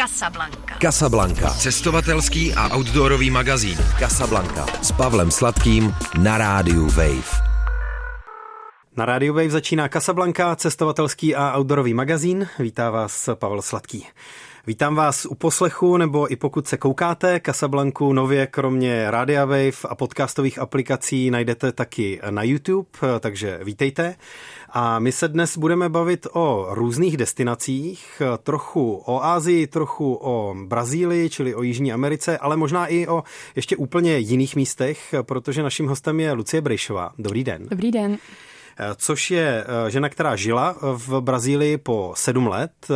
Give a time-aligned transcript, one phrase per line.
[0.00, 0.74] Casablanca.
[0.80, 1.50] Casablanca.
[1.50, 3.76] Cestovatelský a outdoorový magazín.
[3.98, 4.64] Casablanca.
[4.80, 7.28] S Pavlem Sladkým na rádiu Wave.
[8.96, 12.48] Na rádiu Wave začíná Casablanca, cestovatelský a outdoorový magazín.
[12.58, 14.06] Vítá vás Pavel Sladký.
[14.66, 19.94] Vítám vás u poslechu, nebo i pokud se koukáte, Casablanku nově kromě Radia Wave a
[19.94, 22.88] podcastových aplikací najdete taky na YouTube,
[23.20, 24.14] takže vítejte.
[24.70, 31.30] A my se dnes budeme bavit o různých destinacích, trochu o Ázii, trochu o Brazílii,
[31.30, 33.22] čili o Jižní Americe, ale možná i o
[33.56, 37.12] ještě úplně jiných místech, protože naším hostem je Lucie Brejšová.
[37.18, 37.66] Dobrý den.
[37.70, 38.18] Dobrý den
[38.96, 42.72] což je eh, žena, která žila v Brazílii po sedm let.
[42.90, 42.94] Eh,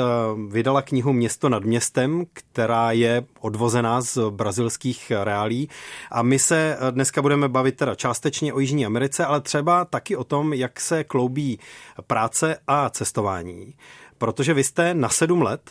[0.48, 5.69] vydala knihu Město nad městem, která je odvozená z brazilských reálí.
[6.11, 10.16] A my se eh, dneska budeme bavit teda částečně o Jižní Americe, ale třeba taky
[10.16, 11.59] o tom, jak se kloubí
[12.06, 13.75] práce a cestování.
[14.19, 15.70] Protože vy jste na sedm let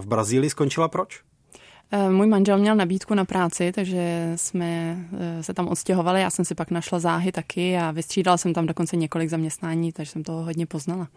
[0.00, 1.29] v Brazílii skončila proč?
[1.92, 6.20] Eh, můj manžel měl nabídku na práci, takže jsme eh, se tam odstěhovali.
[6.20, 10.12] Já jsem si pak našla záhy taky a vystřídala jsem tam dokonce několik zaměstnání, takže
[10.12, 11.08] jsem toho hodně poznala.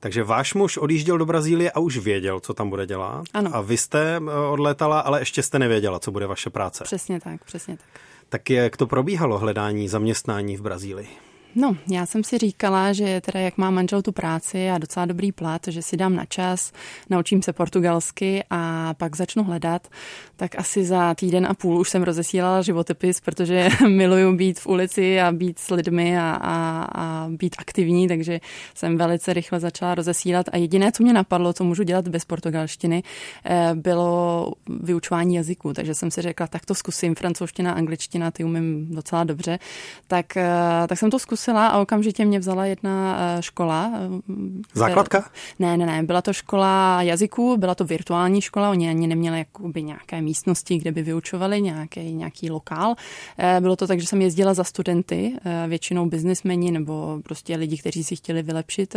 [0.00, 3.24] Takže váš muž odjížděl do Brazílie a už věděl, co tam bude dělat.
[3.34, 3.50] Ano.
[3.54, 6.84] A vy jste eh, odlétala, ale ještě jste nevěděla, co bude vaše práce.
[6.84, 7.86] Přesně tak, přesně tak.
[8.28, 11.08] Tak jak to probíhalo hledání zaměstnání v Brazílii?
[11.54, 15.32] No, já jsem si říkala, že teda jak má manžel tu práci a docela dobrý
[15.32, 16.72] plat, že si dám na čas,
[17.10, 19.88] naučím se portugalsky a pak začnu hledat,
[20.36, 25.20] tak asi za týden a půl už jsem rozesílala životopis, protože miluju být v ulici
[25.20, 28.40] a být s lidmi a, a, a být aktivní, takže
[28.74, 30.46] jsem velice rychle začala rozesílat.
[30.52, 33.02] A jediné, co mě napadlo, co můžu dělat bez portugalštiny,
[33.44, 38.94] eh, bylo vyučování jazyku, takže jsem si řekla, tak to zkusím, francouzština, angličtina, ty umím
[38.94, 39.58] docela dobře,
[40.06, 40.50] tak, eh,
[40.88, 43.92] tak jsem to zkusila zkusila a okamžitě mě vzala jedna eh, škola.
[43.94, 44.32] Eh,
[44.74, 45.30] Základka?
[45.58, 49.82] Ne, ne, ne, byla to škola jazyků, byla to virtuální škola, oni ani neměli jakoby
[49.82, 52.94] nějaké místnosti, kde by vyučovali nějaký, nějaký lokál.
[53.38, 55.36] Eh, bylo to tak, že jsem jezdila za studenty,
[55.68, 58.96] většinou biznismeni nebo prostě lidi, kteří si chtěli vylepšit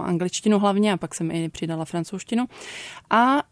[0.00, 2.46] angličtinu hlavně a pak jsem i přidala francouzštinu.
[3.10, 3.42] A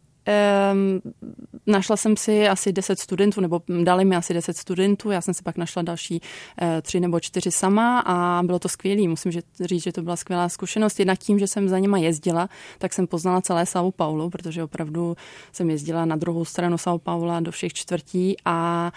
[1.66, 5.42] našla jsem si asi 10 studentů, nebo dali mi asi 10 studentů, já jsem si
[5.42, 6.20] pak našla další
[6.62, 9.08] uh, tři nebo čtyři sama a bylo to skvělé.
[9.08, 10.98] Musím říct, že to byla skvělá zkušenost.
[10.98, 12.48] Jednak tím, že jsem za nima jezdila,
[12.78, 15.16] tak jsem poznala celé São Paulo, protože opravdu
[15.52, 18.92] jsem jezdila na druhou stranu São Paula do všech čtvrtí a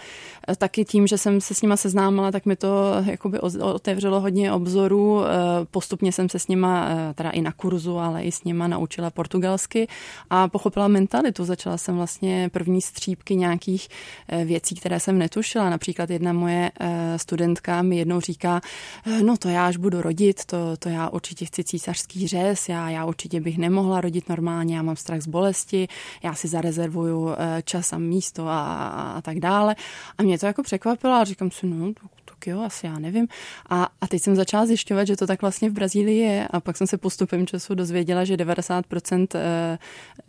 [0.48, 4.52] eh, taky tím, že jsem se s nima seznámila, tak mi to jakoby otevřelo hodně
[4.52, 5.22] obzorů.
[5.70, 9.88] Postupně jsem se s nima, teda i na kurzu, ale i s nima naučila portugalsky
[10.30, 11.44] a pochopila mentalitu mentalitu.
[11.44, 13.88] Začala jsem vlastně první střípky nějakých
[14.28, 15.70] eh, věcí, které jsem netušila.
[15.70, 18.60] Například jedna moje eh, studentka mi jednou říká,
[19.06, 22.90] eh, no to já až budu rodit, to, to já určitě chci císařský řez, já,
[22.90, 25.88] já určitě bych nemohla rodit normálně, já mám strach z bolesti,
[26.22, 27.30] já si zarezervuju
[27.64, 29.76] čas a místo a, a tak dále.
[30.18, 31.92] A mě to jako překvapilo a říkám si, no
[32.38, 33.28] tak jo, asi já nevím.
[33.68, 36.76] A, a teď jsem začala zjišťovat, že to tak vlastně v Brazílii je a pak
[36.76, 39.78] jsem se postupem času dozvěděla, že 90% eh,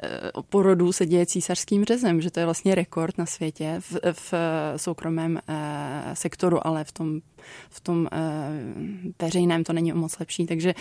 [0.03, 0.09] eh,
[0.49, 4.33] porodů se děje císařským řezem, že to je vlastně rekord na světě v, v
[4.77, 7.19] soukromém eh, sektoru, ale v tom
[7.69, 8.07] v tom
[9.21, 10.73] veřejném to není moc lepší, takže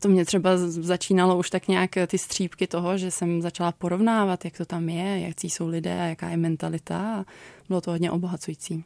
[0.00, 4.56] to mě třeba začínalo už tak nějak ty střípky toho, že jsem začala porovnávat, jak
[4.56, 7.24] to tam je, jak jsou lidé, jaká je mentalita
[7.68, 8.84] bylo to hodně obohacující.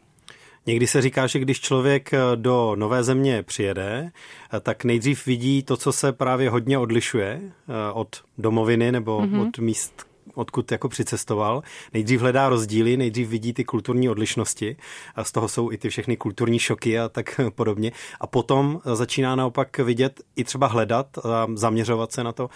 [0.67, 4.13] Někdy se říká, že když člověk eh, do nové země přijede,
[4.55, 9.49] eh, tak nejdřív vidí to, co se právě hodně odlišuje eh, od domoviny nebo mm-hmm.
[9.49, 11.63] od míst, odkud jako přicestoval.
[11.95, 14.77] Nejdřív hledá rozdíly, nejdřív vidí ty kulturní odlišnosti
[15.15, 17.93] a z toho jsou i ty všechny kulturní šoky a tak podobně.
[18.21, 22.51] A potom začíná naopak vidět i třeba hledat a zaměřovat se na to,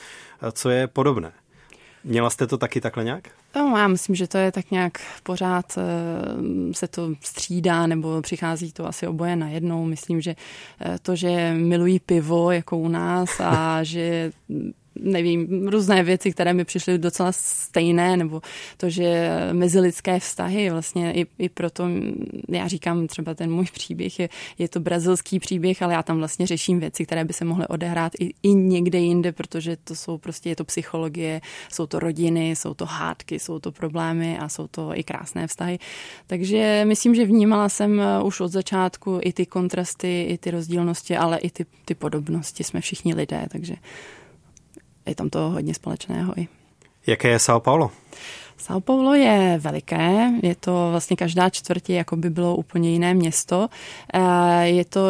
[0.52, 1.32] co je podobné.
[2.06, 3.28] Měla jste to taky takhle nějak?
[3.56, 8.72] No, já myslím, že to je tak nějak pořád eh, se to střídá, nebo přichází
[8.72, 9.84] to asi oboje najednou.
[9.84, 10.36] Myslím, že
[10.80, 14.32] eh, to, že milují pivo jako u nás a že
[15.00, 18.42] nevím, různé věci, které mi přišly docela stejné, nebo
[18.76, 21.88] to, že mezilidské vztahy, vlastně i, i proto
[22.48, 24.28] já říkám třeba ten můj příběh, je,
[24.58, 28.12] je to brazilský příběh, ale já tam vlastně řeším věci, které by se mohly odehrát
[28.20, 31.40] i, i někde jinde, protože to jsou prostě, je to psychologie,
[31.72, 35.78] jsou to rodiny, jsou to hádky, jsou to problémy a jsou to i krásné vztahy.
[36.26, 41.38] Takže myslím, že vnímala jsem už od začátku i ty kontrasty, i ty rozdílnosti, ale
[41.38, 42.64] i ty, ty podobnosti.
[42.64, 43.74] Jsme všichni lidé, takže
[45.06, 46.48] je tam to hodně společného i.
[47.06, 47.90] Jaké je São Paulo?
[48.58, 53.68] São Paulo je veliké, je to vlastně každá čtvrtě, jako by bylo úplně jiné město.
[54.14, 55.00] Eh, je to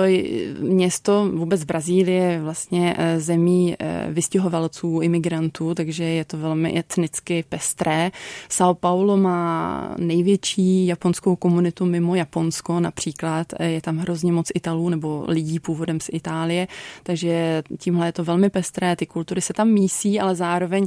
[0.61, 8.11] město vůbec Brazílie, vlastně eh, zemí eh, vystěhovalců, imigrantů, takže je to velmi etnicky pestré.
[8.51, 15.25] São Paulo má největší japonskou komunitu mimo Japonsko, například je tam hrozně moc Italů nebo
[15.29, 16.69] lidí původem z Itálie,
[17.03, 20.87] takže tímhle je to velmi pestré, ty kultury se tam mísí, ale zároveň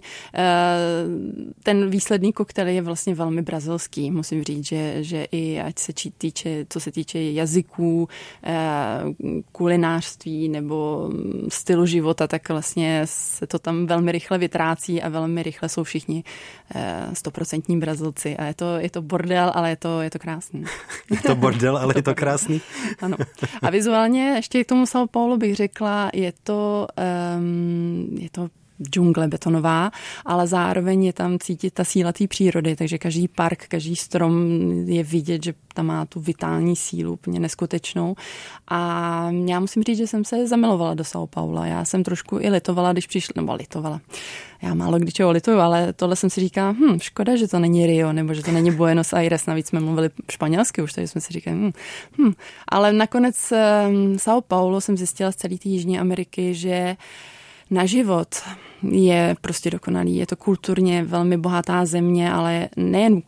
[1.63, 4.12] ten výsledný koktel je vlastně velmi brazilský.
[4.12, 8.10] Musím říct, že, že i ať se týče, co se týče jazyků,
[8.44, 8.54] eh,
[9.51, 11.10] kulinářství nebo
[11.50, 16.24] stylu života, tak vlastně se to tam velmi rychle vytrácí a velmi rychle jsou všichni
[16.75, 18.38] eh, stoprocentní brazilci.
[18.38, 20.63] A je to, je to bordel, ale je to, je to krásný.
[21.12, 22.62] Je to bordel, ale je to krásný.
[23.02, 23.18] ano.
[23.62, 26.88] A vizuálně ještě k tomu São Paulo bych řekla, je to,
[27.38, 28.50] um, je to
[28.81, 29.92] džungle betonová,
[30.26, 34.34] ale zároveň je tam cítit ta síla té přírody, takže každý park, každý strom
[34.86, 38.16] je vidět, že tam má tu vitální sílu úplně neskutečnou.
[38.68, 41.66] A já musím říct, že jsem se zamilovala do São Paula.
[41.66, 44.02] Já jsem trošku i litovala, když přišla, nebo litovala.
[44.62, 47.88] Já málo kdy čeho lituju, ale tohle jsem si říkala, hm, škoda, že to není
[47.88, 51.34] Rio, nebo že to není Buenos Aires, navíc jsme mluvili španělsky už, takže jsme si
[51.34, 51.72] říkali, hm,
[52.18, 52.34] hm.
[52.68, 56.96] Ale nakonec um, São Paulo jsem zjistila z celé té Jižní Ameriky, že
[57.71, 58.27] na život
[58.92, 60.16] je prostě dokonalý.
[60.16, 63.21] Je to kulturně velmi bohatá země, ale nejen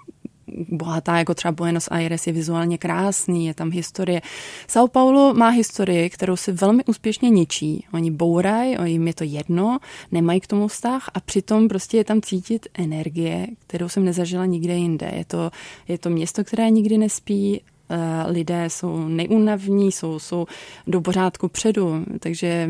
[0.70, 4.22] bohatá, jako třeba Buenos Aires je vizuálně krásný, je tam historie.
[4.68, 7.86] São Paulo má historii, kterou si velmi úspěšně ničí.
[7.94, 9.80] Oni bourají, jim je to jedno,
[10.12, 14.76] nemají k tomu vztah a přitom prostě je tam cítit energie, kterou jsem nezažila nikde
[14.76, 15.12] jinde.
[15.16, 15.52] Je to,
[15.88, 20.46] je to město, které nikdy nespí, eh, lidé jsou neúnavní, jsou, jsou
[20.88, 22.70] do pořádku předu, takže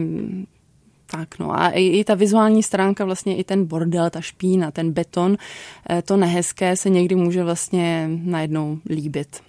[1.12, 4.92] tak no a i, i ta vizuální stránka, vlastně i ten bordel, ta špína, ten
[4.92, 5.38] beton,
[5.90, 9.42] eh, to nehezké se někdy může vlastně najednou líbit.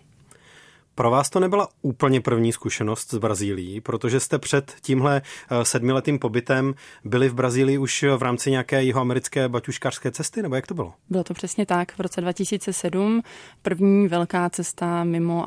[0.94, 6.18] Pro vás to nebyla úplně první zkušenost z Brazílií, protože jste před tímhle eh, sedmiletým
[6.18, 6.74] pobytem
[7.04, 10.92] byli v Brazílii už v rámci nějaké jihoamerické baťuškářské cesty, nebo jak to bylo?
[11.10, 11.92] Bylo to přesně tak.
[11.92, 13.22] V roce 2007
[13.62, 15.46] první velká cesta mimo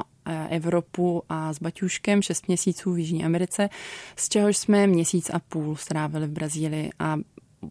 [0.50, 3.70] Evropu a s Baťuškem 6 měsíců v Jižní Americe,
[4.16, 7.18] z čehož jsme měsíc a půl strávili v Brazílii a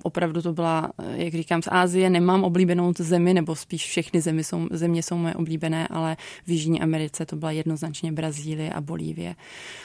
[0.02, 4.68] opravdu to byla, jak říkám, z Ázie nemám oblíbenou zemi, nebo spíš všechny zemi jsou,
[4.70, 9.34] země jsou moje oblíbené, ale v Jižní Americe to byla jednoznačně Brazílie a Bolívie.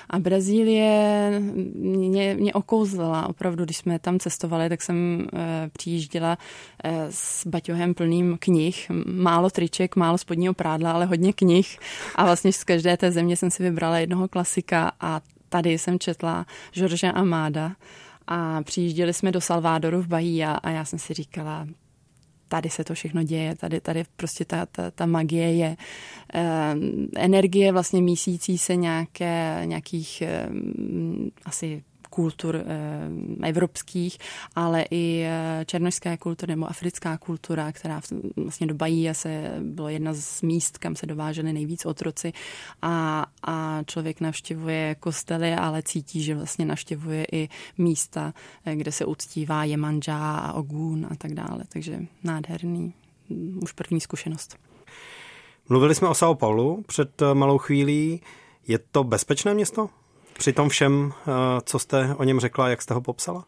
[0.10, 1.42] A Brazílie
[1.76, 6.38] mě, mě okouzlela opravdu, když jsme tam cestovali, tak jsem e, přijížděla
[6.84, 11.80] e, s baťohem plným knih, málo triček, málo spodního prádla, ale hodně knih.
[12.16, 16.46] A vlastně z každé té země jsem si vybrala jednoho klasika a tady jsem četla
[16.74, 17.72] George Amada,
[18.32, 21.68] a přijížděli jsme do Salvadoru v Bahia a já jsem si říkala,
[22.48, 25.78] tady se to všechno děje, tady, tady prostě ta, ta, ta magie je.
[26.34, 26.76] E,
[27.16, 30.50] energie vlastně mísící se nějaké, nějakých e,
[31.46, 31.84] asi
[32.20, 34.18] kultur eh, evropských,
[34.56, 38.02] ale i eh, černožská kultura nebo africká kultura, která
[38.36, 42.34] vlastně do Bahia se bylo jedna z míst, kam se dováželi nejvíc otroci
[42.82, 48.34] a, a člověk navštěvuje kostely, ale cítí, že vlastně navštěvuje i místa,
[48.66, 51.64] eh, kde se uctívá Jemanja a Ogun a tak dále.
[51.70, 52.94] Takže nádherný,
[53.30, 54.58] mm, už první zkušenost.
[55.70, 58.22] Mluvili jsme o São Paulo před malou chvílí.
[58.68, 59.90] Je to bezpečné město?
[60.40, 61.32] Při tom všem, eh,
[61.66, 63.46] co jste o něm řekla, jak jste ho popsala?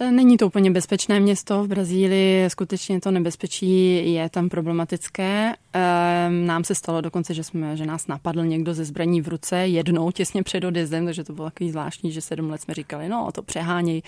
[0.00, 5.54] Eh, není to úplně bezpečné město v Brazílii, skutečně to nebezpečí je tam problematické.
[5.72, 9.56] Ehm, nám se stalo dokonce, že, jsme, že nás napadl někdo ze zbraní v ruce
[9.56, 13.28] jednou těsně před odjezdem, takže to bylo takový zvláštní, že sedm let jsme říkali, no
[13.32, 14.02] to přehání.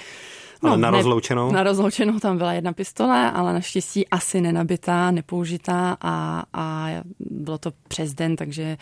[0.63, 1.53] No, ale na ne, rozloučenou?
[1.53, 6.89] Na rozloučenou tam byla jedna pistole, ale naštěstí asi nenabitá, nepoužitá a, a
[7.21, 8.77] bylo to přes den, takže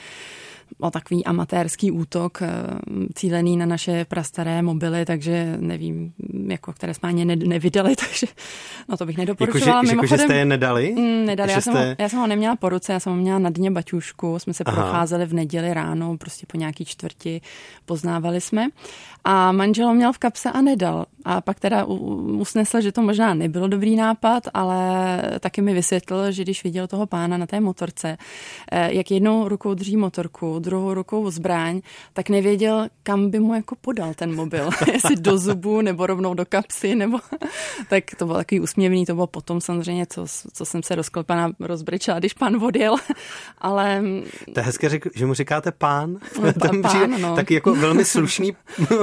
[0.81, 2.49] o takový amatérský útok eh,
[3.15, 6.12] cílený na naše prastaré mobily, takže nevím,
[6.49, 8.27] jako které jsme ani nevydali, takže
[8.89, 9.77] no to bych nedoporučovala.
[9.77, 10.95] Jako, že, jako, že jste je nedali?
[10.97, 11.73] Mm, nedali, já, jste...
[11.73, 14.39] jsem ho, já jsem ho neměla po ruce, já jsem ho měla na dně baťušku,
[14.39, 14.83] jsme se Aha.
[14.83, 17.41] procházeli v neděli ráno, prostě po nějaký čtvrti
[17.87, 18.67] poznávali jsme
[19.25, 21.07] a manžel ho měl v kapse a nedal.
[21.25, 26.43] A pak teda usnesl, že to možná nebylo dobrý nápad, ale taky mi vysvětlil, že
[26.43, 28.17] když viděl toho pána na té motorce,
[28.73, 31.81] eh, jak jednou rukou drží motorku, druhou rukou zbraň,
[32.12, 34.71] tak nevěděl, kam by mu jako podal ten mobil.
[34.93, 37.19] Jestli do zubu, nebo rovnou do kapsy, nebo...
[37.89, 42.19] tak to bylo takový úsměvný, to bylo potom samozřejmě, co, co jsem se rozklepana rozbrečela,
[42.19, 42.97] když pan odjel,
[43.59, 44.03] ale...
[44.55, 46.17] To je hezké, že mu říkáte pán.
[46.43, 47.37] No, pán, pán no.
[47.37, 48.57] Taky jako velmi slušný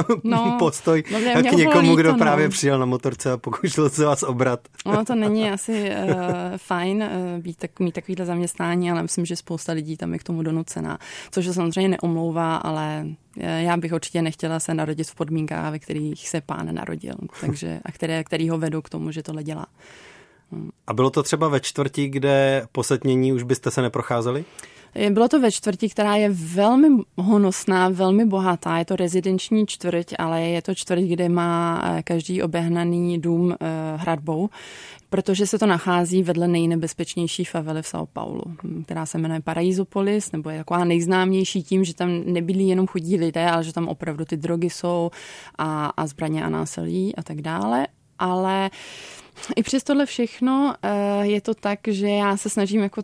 [0.24, 2.52] no, postoj no, mě, k někomu, kdo líto, právě no.
[2.52, 4.60] přijel na motorce a pokoušel se vás obrat.
[4.86, 6.16] No to není asi uh,
[6.58, 10.24] fajn uh, být tak, mít takovýhle zaměstnání, ale myslím, že spousta lidí tam je k
[10.24, 11.00] tomu donucená,
[11.32, 13.06] což se samozřejmě neomlouvá, ale
[13.40, 17.80] eh, já bych určitě nechtěla se narodit v podmínkách, ve kterých se pán narodil, takže,
[17.86, 19.66] a které, který ho vedou k tomu, že tohle dělá.
[20.88, 24.46] A bylo to třeba ve čtvrti, kde posetnění už byste se neprocházeli?
[25.10, 26.88] Bylo to ve čtvrti, která je velmi
[27.18, 28.78] honosná, velmi bohatá.
[28.78, 33.58] Je to rezidenční čtvrť, ale je to čtvrť, kde má eh, každý obehnaný dům eh,
[33.98, 34.50] hradbou,
[35.10, 40.32] protože se to nachází vedle nejnebezpečnější favely v São Paulo, hm, která se jmenuje Paraisopolis,
[40.32, 44.26] nebo je taková nejznámější tím, že tam nebydlí jenom chudí lidé, ale že tam opravdu
[44.26, 45.12] ty drogy jsou
[45.58, 47.88] a, a zbraně a násilí a tak dále.
[48.20, 48.70] Ale
[49.56, 53.02] i přes tohle všechno eh, je to tak, že já se snažím jako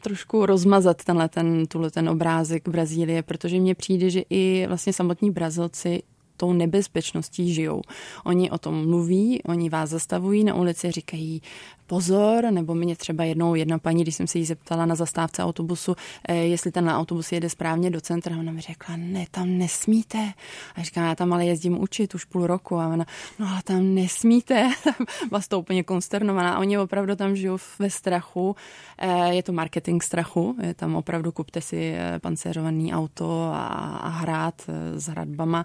[0.00, 5.30] trošku rozmazat tenhle ten, tuhle ten obrázek Brazílie, protože mně přijde, že i vlastně samotní
[5.30, 6.02] Brazilci
[6.36, 7.82] tou nebezpečností žijou.
[8.24, 11.42] Oni o tom mluví, oni vás zastavují na ulici, říkají
[11.88, 15.96] pozor, nebo mě třeba jednou jedna paní, když jsem se jí zeptala na zastávce autobusu,
[16.28, 20.32] eh, jestli ten autobus jede správně do centra, ona mi řekla, ne, tam nesmíte.
[20.76, 22.76] A říkám, já tam ale jezdím učit už půl roku.
[22.76, 23.06] A ona,
[23.38, 24.70] no ale tam nesmíte.
[25.30, 26.58] Vás to úplně konsternovaná.
[26.58, 28.56] Oni opravdu tam žijou ve strachu.
[28.98, 30.56] Eh, je to marketing strachu.
[30.62, 33.66] Je tam opravdu kupte si eh, pancéřovaný auto a,
[34.02, 34.62] a hrát
[34.96, 35.64] s hradbama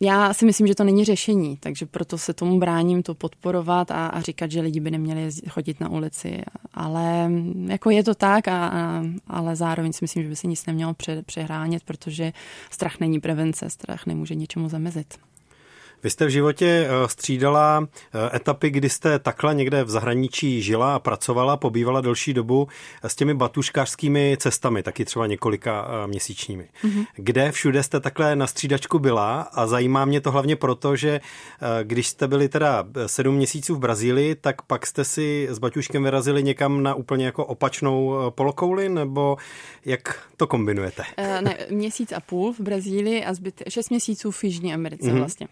[0.00, 4.06] já si myslím, že to není řešení, takže proto se tomu bráním to podporovat a,
[4.06, 6.42] a říkat, že lidi by neměli jezdit, chodit na ulici.
[6.74, 7.30] Ale
[7.66, 10.94] jako je to tak, a, a, ale zároveň si myslím, že by se nic nemělo
[10.94, 12.32] pře, přehránět, protože
[12.70, 15.14] strach není prevence, strach nemůže něčemu zamezit.
[16.02, 20.94] Vy jste v životě eh, střídala eh, etapy, kdy jste takhle někde v zahraničí žila
[20.94, 22.68] a pracovala, pobývala delší dobu
[23.02, 26.68] s těmi batuškářskými cestami, taky třeba několika eh, měsíčními.
[26.84, 27.06] Mm-hmm.
[27.16, 31.20] Kde všude jste takhle na střídačku byla a zajímá mě to hlavně proto, že
[31.82, 36.42] když jste byli teda sedm měsíců v Brazílii, tak pak jste si s Baťuškem vyrazili
[36.42, 39.36] někam na úplně jako opačnou polokouli, nebo
[39.84, 41.02] jak to kombinujete?
[41.16, 45.18] Ne, měsíc a půl v Brazílii a zbyt, šest měsíců v Jižní Americe mm-hmm.
[45.18, 45.48] vlastně.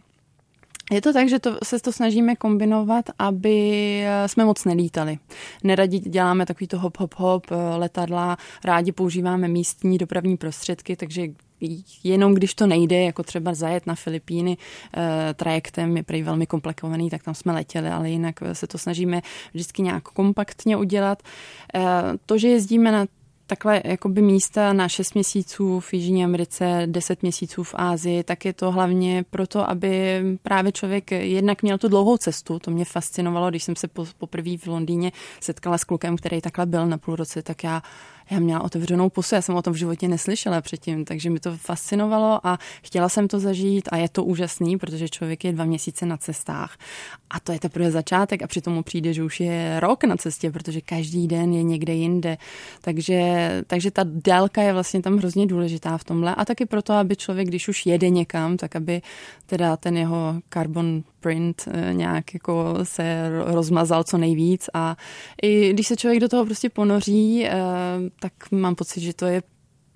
[0.90, 3.58] Je to tak, že to, se to snažíme kombinovat, aby
[4.04, 5.18] eh, jsme moc nelítali.
[5.64, 11.26] Neradi děláme takový to hop, hop, hop, eh, letadla, rádi používáme místní dopravní prostředky, takže
[12.04, 14.56] jenom když to nejde, jako třeba zajet na Filipíny
[14.96, 19.20] e, trajektem, je prý velmi komplikovaný, tak tam jsme letěli, ale jinak se to snažíme
[19.54, 21.22] vždycky nějak kompaktně udělat.
[22.26, 23.06] To, že jezdíme na
[23.46, 28.52] takhle jakoby místa na 6 měsíců v Jižní Americe, 10 měsíců v Ázii, tak je
[28.52, 32.58] to hlavně proto, aby právě člověk jednak měl tu dlouhou cestu.
[32.58, 36.86] To mě fascinovalo, když jsem se poprvé v Londýně setkala s klukem, který takhle byl
[36.86, 37.82] na půl roce, tak já
[38.30, 41.56] já měla otevřenou pusu, já jsem o tom v životě neslyšela předtím, takže mi to
[41.56, 46.06] fascinovalo a chtěla jsem to zažít a je to úžasný, protože člověk je dva měsíce
[46.06, 46.76] na cestách
[47.30, 50.50] a to je teprve začátek a přitom mu přijde, že už je rok na cestě,
[50.50, 52.36] protože každý den je někde jinde,
[52.80, 57.16] takže, takže ta délka je vlastně tam hrozně důležitá v tomhle a taky proto, aby
[57.16, 59.02] člověk, když už jede někam, tak aby
[59.46, 64.96] teda ten jeho carbon print eh, nějak jako se rozmazal co nejvíc a
[65.42, 67.52] i když se člověk do toho prostě ponoří, eh,
[68.20, 69.42] tak mám pocit, že to je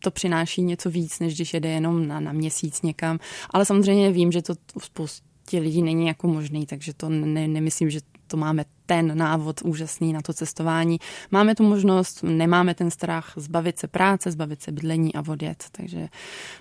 [0.02, 3.18] to přináší něco víc, než když jede jenom na, na měsíc někam.
[3.50, 8.00] Ale samozřejmě vím, že to spoustě lidí není jako možný, takže to ne, nemyslím, že
[8.26, 10.98] to máme ten návod úžasný na to cestování.
[11.30, 15.64] Máme tu možnost, nemáme ten strach zbavit se práce, zbavit se bydlení a odjet.
[15.72, 16.08] Takže,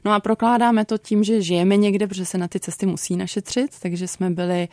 [0.06, 3.80] no a prokládáme to tím, že žijeme někde, protože se na ty cesty musí našetřit,
[3.80, 4.68] takže jsme byli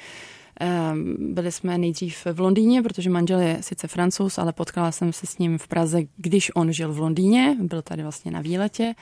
[0.60, 5.26] ehm, byli jsme nejdřív v Londýně, protože manžel je sice francouz, ale potkala jsem se
[5.26, 8.94] s ním v Praze, když on žil v Londýně, byl tady vlastně na výletě.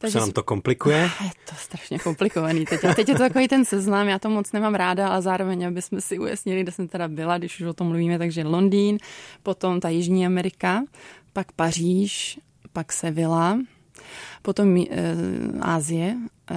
[0.00, 0.98] Takže se nám to komplikuje?
[1.24, 2.80] Je to strašně komplikovaný teď.
[2.96, 6.00] Teď je to takový ten seznam, já to moc nemám ráda, ale zároveň, aby jsme
[6.00, 8.98] si ujasnili, kde jsem teda byla, když už o tom mluvíme, takže Londýn,
[9.42, 10.82] potom ta Jižní Amerika,
[11.32, 12.40] pak Paříž,
[12.72, 13.58] pak Sevilla,
[14.42, 14.86] potom e,
[15.60, 16.16] Ázie
[16.50, 16.56] e,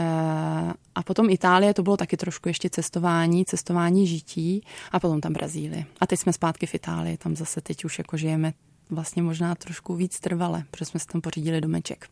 [0.95, 5.85] a potom Itálie, to bylo taky trošku ještě cestování, cestování žití a potom tam Brazílie.
[5.99, 8.53] A teď jsme zpátky v Itálii, tam zase teď už jako žijeme
[8.89, 12.07] vlastně možná trošku víc trvale, protože jsme si tam pořídili domeček.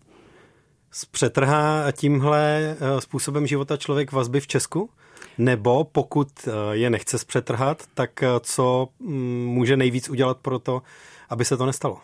[0.91, 4.89] Zpřetrhá tímhle eh, způsobem života člověk vazby v Česku?
[5.38, 10.81] Nebo pokud eh, je nechce zpřetrhat, tak eh, co mm, může nejvíc udělat pro to,
[11.29, 11.98] aby se to nestalo?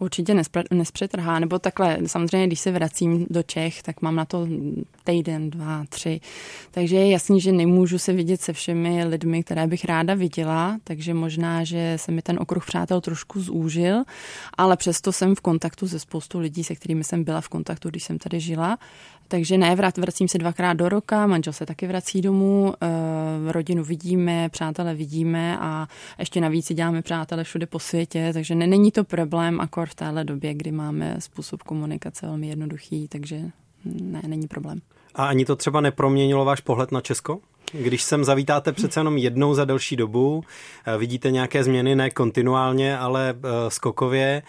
[0.00, 0.34] Určitě
[0.70, 4.46] nespřetrhá, nebo takhle, samozřejmě, když se vracím do Čech, tak mám na to
[5.04, 6.20] týden, dva, tři.
[6.70, 11.14] Takže je jasný, že nemůžu se vidět se všemi lidmi, které bych ráda viděla, takže
[11.14, 14.02] možná, že se mi ten okruh přátel trošku zúžil,
[14.58, 18.04] ale přesto jsem v kontaktu se spoustu lidí, se kterými jsem byla v kontaktu, když
[18.04, 18.78] jsem tady žila.
[19.28, 24.48] Takže ne, vracím se dvakrát do roka, manžel se taky vrací domů, eh, rodinu vidíme,
[24.48, 29.60] přátele vidíme a ještě navíc si děláme přátele všude po světě, takže není to problém,
[29.60, 33.40] akor v téhle době, kdy máme způsob komunikace velmi jednoduchý, takže
[33.84, 34.80] ne, není problém.
[35.14, 37.38] A ani to třeba neproměnilo váš pohled na Česko?
[37.72, 40.44] Když sem zavítáte přece jenom jednou za delší dobu,
[40.86, 44.42] eh, vidíte nějaké změny, ne kontinuálně, ale eh, skokově,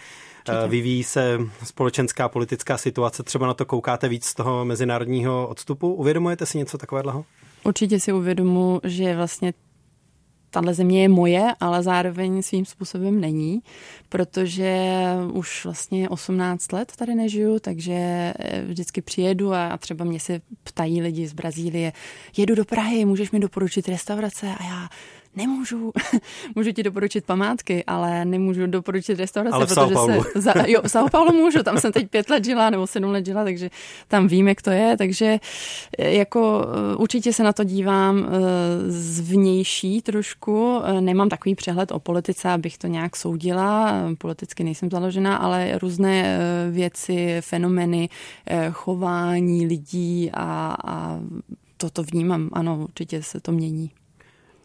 [0.52, 0.70] Určitě.
[0.70, 5.94] vyvíjí se společenská politická situace, třeba na to koukáte víc z toho mezinárodního odstupu.
[5.94, 7.24] Uvědomujete si něco takového?
[7.64, 9.52] Určitě si uvědomu, že vlastně
[10.50, 13.60] tahle země je moje, ale zároveň svým způsobem není,
[14.08, 14.94] protože
[15.32, 17.92] už vlastně 18 let tady nežiju, takže
[18.38, 21.92] eh, vždycky přijedu a třeba mě se ptají lidi z Brazílie,
[22.36, 24.88] jedu do Prahy, můžeš mi doporučit restaurace a já
[25.36, 25.92] nemůžu,
[26.56, 30.82] můžu ti doporučit památky, ale nemůžu doporučit restaurace, ale v protože São se, za, jo,
[30.82, 33.70] v São Paulo můžu, tam jsem teď pět let žila nebo sedm let žila, takže
[34.08, 35.38] tam vím, jak to je, takže
[35.98, 38.30] eh, jako eh, určitě se na to dívám eh,
[38.90, 45.78] zvnější trošku, nemám takový přehled o politice, abych to nějak soudila, politicky nejsem založená, ale
[45.78, 46.38] různé
[46.70, 48.08] věci, fenomeny,
[48.70, 51.20] chování lidí a, a
[51.76, 53.90] toto vnímám, ano, určitě se to mění.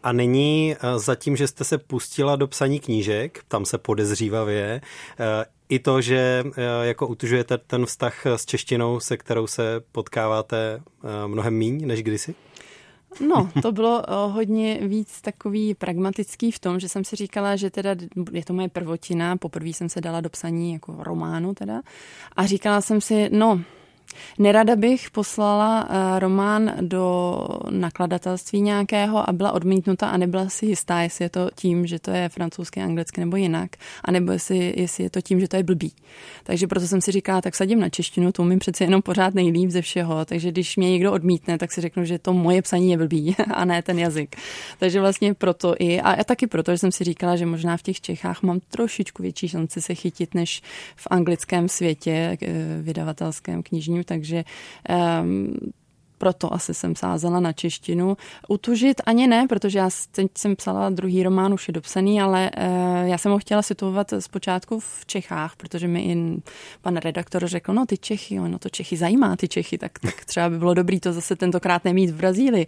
[0.06, 4.80] A není eh, zatím, že jste se pustila do psaní knížek, tam se podezřívavě,
[5.18, 10.82] eh, i to, že eh, jako utužujete ten vztah s češtinou, se kterou se potkáváte
[11.26, 12.34] mnohem míň než kdysi?
[13.28, 17.96] No, to bylo hodně víc takový pragmatický v tom, že jsem si říkala, že teda
[18.32, 21.82] je to moje prvotina, poprvé jsem se dala do psaní jako románu teda
[22.36, 23.60] a říkala jsem si, no,
[24.38, 27.38] Nerada bych poslala eh, román do
[27.70, 32.10] nakladatelství nějakého a byla odmítnuta a nebyla si jistá, jestli je to tím, že to
[32.10, 33.70] je francouzsky, anglicky nebo jinak,
[34.04, 35.92] anebo jestli, jestli je to tím, že to je blbý.
[36.44, 39.70] Takže proto jsem si říkala, tak sadím na češtinu, to umím přece jenom pořád nejlíp
[39.70, 42.98] ze všeho, takže když mě někdo odmítne, tak si řeknu, že to moje psaní je
[42.98, 44.36] blbý a ne ten jazyk.
[44.78, 48.00] Takže vlastně proto i, a taky proto, že jsem si říkala, že možná v těch
[48.00, 50.62] Čechách mám trošičku větší šanci se chytit než
[50.96, 54.44] v anglickém světě, eh, vydavatelském knižním, takže
[55.22, 55.54] um,
[56.18, 58.16] proto asi jsem sázela na češtinu.
[58.48, 63.08] Utužit ani ne, protože já teď jsem psala druhý román, už je dopsaný, ale uh,
[63.08, 66.42] já jsem ho chtěla situovat zpočátku v Čechách, protože mi i
[66.82, 70.50] pan redaktor řekl, no ty Čechy, no to Čechy zajímá, ty Čechy, tak, tak třeba
[70.50, 72.66] by bylo dobrý to zase tentokrát nemít v Brazílii.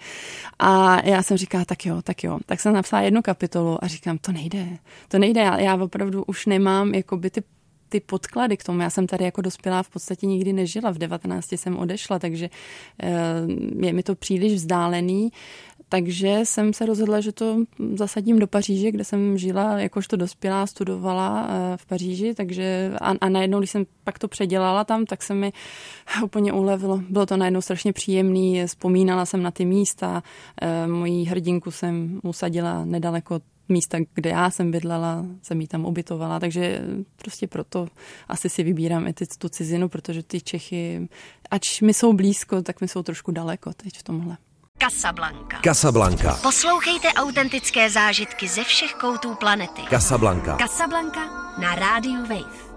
[0.58, 2.38] A já jsem říkala, tak jo, tak jo.
[2.46, 4.66] Tak jsem napsala jednu kapitolu a říkám, to nejde,
[5.08, 7.42] to nejde, já, já opravdu už nemám jakoby ty
[7.88, 8.80] ty podklady k tomu.
[8.80, 12.50] Já jsem tady jako dospělá v podstatě nikdy nežila, v 19 jsem odešla, takže
[13.02, 13.12] eh,
[13.86, 15.30] je mi to příliš vzdálený.
[15.88, 17.56] Takže jsem se rozhodla, že to
[17.94, 23.28] zasadím do Paříže, kde jsem žila jakožto dospělá, studovala eh, v Paříži, takže a, a
[23.28, 25.52] najednou, když jsem pak to předělala tam, tak se mi
[26.24, 27.00] úplně ulevilo.
[27.08, 30.22] Bylo to najednou strašně příjemný, vzpomínala jsem na ty místa,
[30.62, 36.40] eh, mojí hrdinku jsem usadila nedaleko místa, kde já jsem bydlela, jsem ji tam ubytovala,
[36.40, 36.82] takže
[37.16, 37.88] prostě proto
[38.28, 41.08] asi si vybírám i tu cizinu, protože ty Čechy,
[41.50, 44.36] ač mi jsou blízko, tak mi jsou trošku daleko teď v tomhle.
[44.80, 45.60] Casablanca.
[45.64, 46.38] Casablanca.
[46.42, 49.82] Poslouchejte autentické zážitky ze všech koutů planety.
[49.90, 50.56] Casablanca.
[50.56, 51.20] Casablanca
[51.58, 52.67] na rádiu Wave.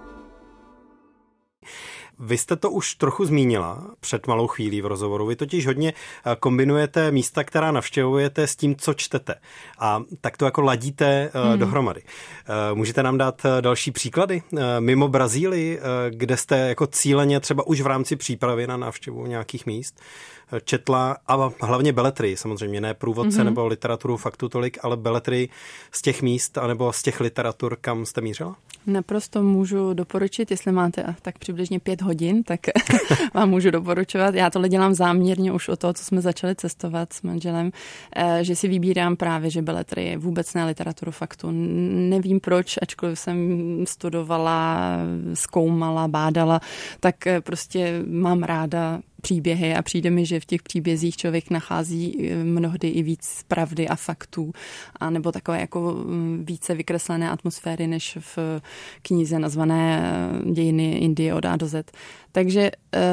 [2.21, 5.25] Vy jste to už trochu zmínila před malou chvílí v rozhovoru.
[5.25, 9.35] Vy totiž hodně eh, kombinujete místa, která navštěvujete s tím, co čtete.
[9.79, 11.59] A tak to jako ladíte eh, hmm.
[11.59, 12.01] dohromady.
[12.01, 14.43] Eh, můžete nám dát další příklady
[14.79, 15.79] mimo Brazílii,
[16.09, 19.99] kde jste jako cíleně třeba už v rámci přípravy na návštěvu nějakých míst
[20.63, 23.45] četla a hlavně beletry, samozřejmě ne průvodce mm-hmm.
[23.45, 25.49] nebo literaturu faktu tolik, ale beletry
[25.91, 28.55] z těch míst anebo z těch literatur, kam jste mířila?
[28.87, 32.59] Naprosto můžu doporučit, jestli máte tak přibližně pět hodin, tak
[33.33, 34.35] vám můžu doporučovat.
[34.35, 37.71] Já tohle dělám záměrně už o to, co jsme začali cestovat s manželem,
[38.15, 41.47] eh, že si vybírám právě, že beletry, vůbec ne literaturu faktu.
[42.09, 43.37] Nevím proč, ačkoliv jsem
[43.87, 44.89] studovala,
[45.33, 46.59] zkoumala, bádala,
[46.99, 52.29] tak eh, prostě mám ráda příběhy a přijde mi, že v těch příbězích člověk nachází
[52.29, 54.51] eh, mnohdy i víc pravdy a faktů,
[54.99, 58.61] a nebo takové jako mm, více vykreslené atmosféry, než v
[59.01, 61.91] knize nazvané eh, Dějiny Indie od A do Z.
[62.31, 62.71] Takže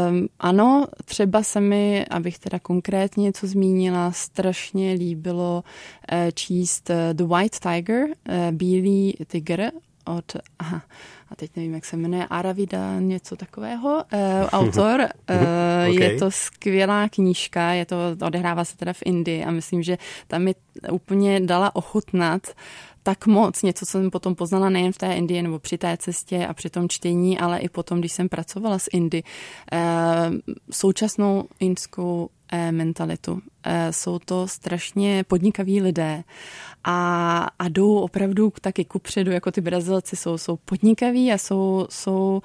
[0.08, 5.64] um, ano, třeba se mi, abych teda konkrétně něco zmínila, strašně líbilo
[6.12, 8.08] uh, číst The White Tiger,
[8.50, 9.70] Bílý tygr
[10.16, 10.82] od, aha,
[11.28, 15.08] a teď nevím, jak se jmenuje, Aravida, něco takového, uh, autor.
[15.30, 16.04] Uh, okay.
[16.04, 20.42] Je to skvělá knížka, je to, odehrává se teda v Indii a myslím, že tam
[20.42, 20.54] mi
[20.90, 22.42] úplně dala ochutnat
[23.02, 26.46] tak moc, něco, co jsem potom poznala nejen v té Indii nebo při té cestě
[26.46, 29.22] a při tom čtení, ale i potom, když jsem pracovala s Indy.
[30.70, 32.30] Současnou indskou
[32.70, 33.40] mentalitu.
[33.90, 36.24] Jsou to strašně podnikaví lidé
[36.84, 42.42] a, a jdou opravdu taky kupředu, jako ty Brazilci jsou, jsou podnikaví a jsou, jsou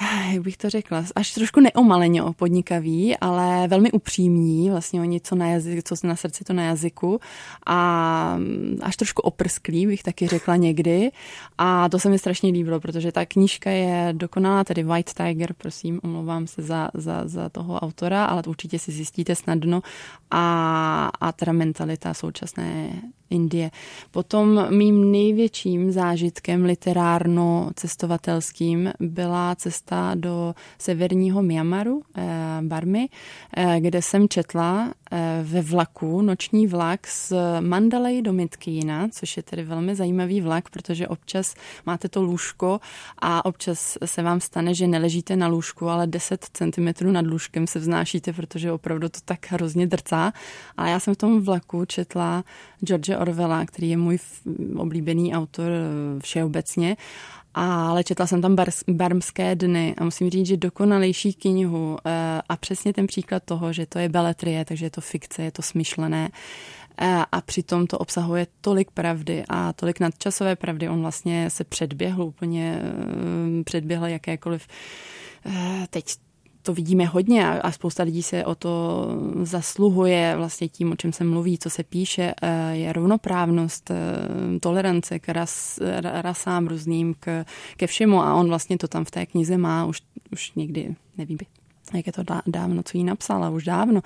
[0.32, 5.46] jak bych to řekla, až trošku neomaleně podnikaví, ale velmi upřímní, vlastně oni co na,
[5.46, 7.20] jazyk, co na srdci, to na jazyku.
[7.66, 8.38] A
[8.82, 11.10] až trošku oprsklí, bych taky řekla někdy.
[11.58, 16.00] A to se mi strašně líbilo, protože ta knížka je dokonalá, tedy White Tiger, prosím,
[16.04, 19.82] omlouvám se za, za, za toho autora, ale určitě si zjistíte snadno.
[20.30, 22.90] A, a teda mentalita současné
[23.30, 23.70] Indie.
[24.10, 32.22] Potom mým největším zážitkem literárno-cestovatelským byla cesta do severního Myanmaru, eh,
[32.62, 33.08] Barmy,
[33.56, 34.94] eh, kde jsem četla
[35.42, 41.08] ve vlaku, noční vlak z Mandalay do Mitkýna, což je tedy velmi zajímavý vlak, protože
[41.08, 41.54] občas
[41.86, 42.80] máte to lůžko
[43.18, 47.78] a občas se vám stane, že neležíte na lůžku, ale 10 cm nad lůžkem se
[47.78, 50.32] vznášíte, protože opravdu to tak hrozně drcá.
[50.76, 52.44] A já jsem v tom vlaku četla
[52.84, 54.18] George Orwella, který je můj
[54.76, 56.96] oblíbený autor eh, všeobecně
[57.56, 62.56] ale četla jsem tam bar, barmské dny a musím říct, že dokonalejší knihu eh, a
[62.56, 66.28] přesně ten příklad toho, že to je beletrie, takže je to fikce, je to smyšlené
[67.00, 70.88] eh, a přitom to obsahuje tolik pravdy a tolik nadčasové pravdy.
[70.88, 74.66] On vlastně se předběhl úplně, eh, předběhl jakékoliv
[75.90, 76.04] teď
[76.66, 79.06] to vidíme hodně a, a spousta lidí se o to
[79.42, 83.94] zasluhuje vlastně tím, o čem se mluví, co se píše, eh, je rovnoprávnost, eh,
[84.60, 87.44] tolerance k ras, rasám různým, k,
[87.76, 90.02] ke všemu a on vlastně to tam v té knize má už,
[90.32, 91.38] už někdy, nevím,
[91.94, 94.00] jak je to dávno, co jí napsala, už dávno.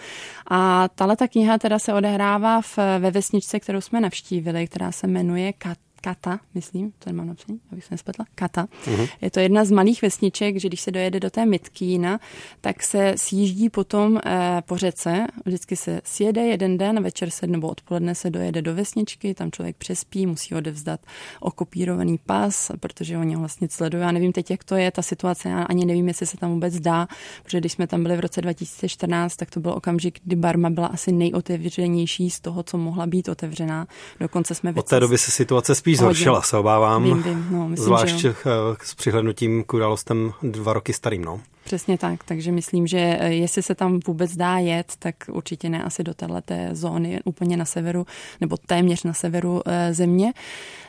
[0.50, 5.06] A tahle ta kniha teda se odehrává v, ve vesničce, kterou jsme navštívili, která se
[5.06, 8.68] jmenuje Kat Kata, myslím, to nemám napsaný, abych se nespletla, Kata.
[8.84, 9.08] Uh-huh.
[9.20, 12.20] Je to jedna z malých vesniček, že když se dojede do té Mitkýna,
[12.60, 17.68] tak se sjíždí potom eh, po řece, vždycky se sjede jeden den, večer se nebo
[17.68, 21.00] odpoledne se dojede do vesničky, tam člověk přespí, musí odevzdat
[21.40, 24.02] okopírovaný pas, protože oni ho vlastně sledují.
[24.02, 26.80] Já nevím teď, jak to je, ta situace, já ani nevím, jestli se tam vůbec
[26.80, 27.08] dá,
[27.42, 30.86] protože když jsme tam byli v roce 2014, tak to byl okamžik, kdy Barma byla
[30.86, 33.86] asi nejotevřenější z toho, co mohla být otevřená.
[34.20, 37.04] Dokonce jsme Od té doby se situace spíš spíš zhoršila, se obávám.
[37.04, 37.46] Vím, vím.
[37.50, 38.34] No, myslím, zvlášť že jo.
[38.82, 41.24] s přihlednutím k událostem dva roky starým.
[41.24, 41.40] No.
[41.64, 45.82] Přesně tak, takže myslím, že eh, jestli se tam vůbec dá jet, tak určitě ne
[45.82, 48.06] asi do této zóny úplně na severu,
[48.40, 50.32] nebo téměř na severu e, země.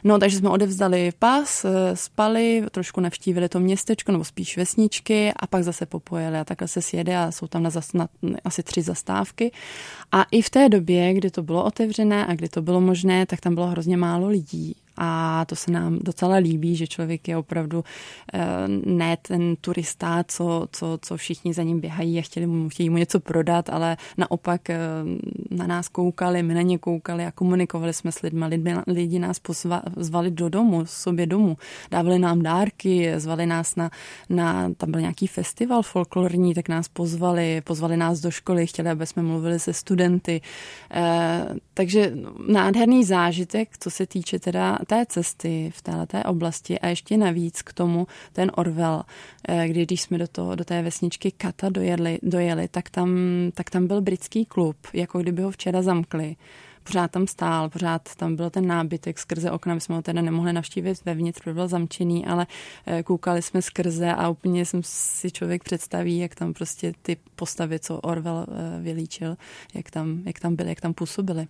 [0.03, 5.47] No, takže jsme odevzdali pas, e, spali, trošku navštívili to městečko, nebo spíš vesničky a
[5.47, 8.07] pak zase popojeli a takhle se sjede a jsou tam na, zas, na
[8.45, 9.51] asi tři zastávky.
[10.11, 13.41] A i v té době, kdy to bylo otevřené a kdy to bylo možné, tak
[13.41, 17.84] tam bylo hrozně málo lidí a to se nám docela líbí, že člověk je opravdu
[18.34, 18.39] eh,
[18.86, 22.97] ne ten turista, co, co, co všichni za ním běhají a chtěli mu, chtějí mu
[22.97, 24.80] něco prodat, ale naopak eh,
[25.51, 28.45] na nás koukali, my na ně koukali a komunikovali jsme s lidmi.
[28.45, 31.58] Lidi, lidi nás pozva, zvali do domu, sobě domů,
[31.91, 33.91] dávali nám dárky, zvali nás na,
[34.30, 39.06] na tam byl nějaký festival folklorní, tak nás pozvali, pozvali nás do školy, chtěli, aby
[39.06, 40.41] jsme mluvili se studenty.
[40.91, 42.13] Eh, takže
[42.47, 46.79] nádherný zážitek, co se týče teda té cesty v této oblasti.
[46.79, 49.03] A ještě navíc k tomu ten Orwell,
[49.47, 53.09] eh, kdy když jsme do, toho, do té vesničky Kata dojeli, dojeli tak, tam,
[53.53, 56.35] tak tam byl britský klub, jako kdyby ho včera zamkli.
[56.83, 60.53] Pořád tam stál, pořád tam byl ten nábytek skrze okna, my jsme ho teda nemohli
[60.53, 62.47] navštívit vevnitř, protože byl zamčený, ale
[62.85, 67.79] eh, koukali jsme skrze a úplně jsem si člověk představí, jak tam prostě ty postavy,
[67.79, 69.37] co Orwell eh, vylíčil,
[69.73, 71.47] jak tam, jak tam byly, jak tam působily.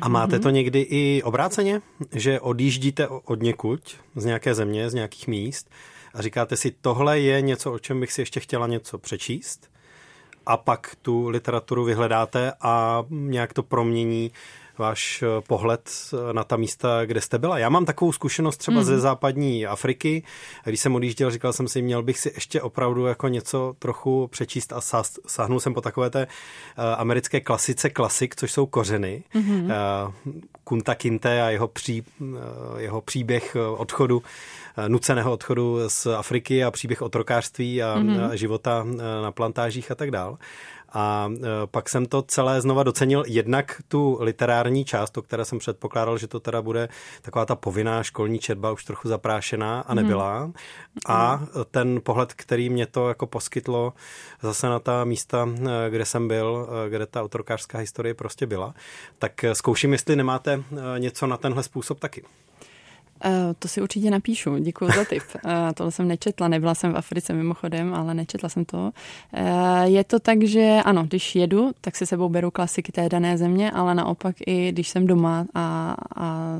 [0.00, 3.80] A máte to někdy i obráceně, že odjíždíte od někud,
[4.16, 5.70] z nějaké země, z nějakých míst
[6.14, 9.70] a říkáte si, tohle je něco, o čem bych si ještě chtěla něco přečíst?
[10.46, 14.30] A pak tu literaturu vyhledáte a nějak to promění
[14.80, 17.58] váš eh, pohled eh, na ta místa, kde jste byla.
[17.58, 18.84] Já mám takovou zkušenost třeba mm.
[18.84, 19.00] ze mhm.
[19.00, 20.22] západní Afriky.
[20.64, 24.72] Když jsem odjížděl, říkal jsem si, měl bych si ještě opravdu jako něco trochu přečíst
[24.72, 24.80] a
[25.26, 29.22] sáhnul jsem po takové té uh, americké klasice klasik, což jsou kořeny.
[29.34, 29.64] Mm-hmm.
[29.64, 30.32] Uh,
[30.64, 32.28] Kunta Kinte a jeho, pří, uh,
[32.76, 34.22] jeho příběh odchodu
[34.88, 38.30] nuceného odchodu z Afriky a příběh otrokářství a mm-hmm.
[38.32, 38.86] života
[39.22, 40.38] na plantážích a tak dál.
[40.92, 41.30] A
[41.66, 46.26] pak jsem to celé znova docenil jednak tu literární část, o které jsem předpokládal, že
[46.26, 46.88] to teda bude
[47.22, 50.38] taková ta povinná školní četba už trochu zaprášená a nebyla.
[50.38, 50.52] Hmm.
[51.08, 53.92] A ten pohled, který mě to jako poskytlo
[54.42, 55.48] zase na ta místa,
[55.88, 58.74] kde jsem byl, kde ta autorkářská historie prostě byla,
[59.18, 60.62] tak zkouším, jestli nemáte
[60.98, 62.22] něco na tenhle způsob taky.
[63.24, 65.22] Uh, to si určitě napíšu, děkuji za tip.
[65.44, 68.78] Uh, tohle jsem nečetla, nebyla jsem v Africe mimochodem, ale nečetla jsem to.
[68.78, 73.38] Uh, je to tak, že ano, když jedu, tak si sebou beru klasiky té dané
[73.38, 76.56] země, ale naopak i když jsem doma a, a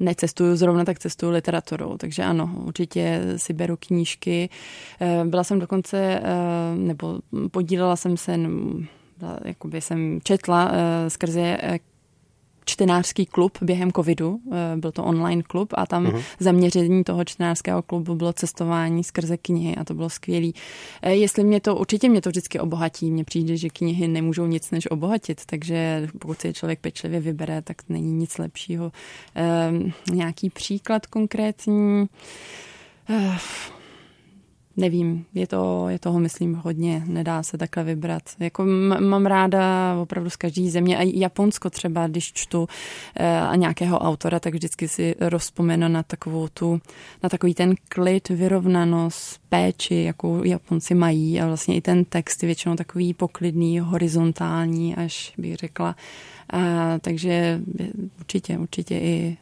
[0.00, 1.96] necestuju zrovna, tak cestuju literaturou.
[1.96, 4.48] Takže ano, určitě si beru knížky.
[5.24, 6.22] Byla jsem dokonce,
[6.76, 7.18] nebo
[7.50, 8.38] podílela jsem se,
[9.44, 10.72] jakoby jsem četla
[11.08, 11.58] skrze
[12.64, 16.22] čtenářský klub během covidu, eh, byl to online klub a tam uh-huh.
[16.38, 20.50] zaměření toho čtenářského klubu bylo cestování skrze knihy a to bylo skvělé.
[21.02, 24.70] Eh, jestli mě to, určitě mě to vždycky obohatí, mně přijde, že knihy nemůžou nic
[24.70, 28.92] než obohatit, takže pokud si člověk pečlivě vybere, tak není nic lepšího.
[29.34, 32.06] Ehm, nějaký příklad konkrétní?
[33.08, 33.38] Eh,
[34.80, 38.22] nevím, je, to, je toho, myslím, hodně, nedá se takhle vybrat.
[38.38, 38.64] Jako
[39.00, 42.68] mám ráda opravdu z každé země, a Japonsko třeba, když čtu
[43.16, 46.80] eh, a nějakého autora, tak vždycky si rozpomenu na takovou tu,
[47.22, 52.46] na takový ten klid, vyrovnanost, péči, jakou Japonci mají a vlastně i ten text je
[52.46, 55.96] většinou takový poklidný, horizontální, až bych řekla.
[56.50, 57.60] A, takže
[58.18, 59.36] určitě, určitě i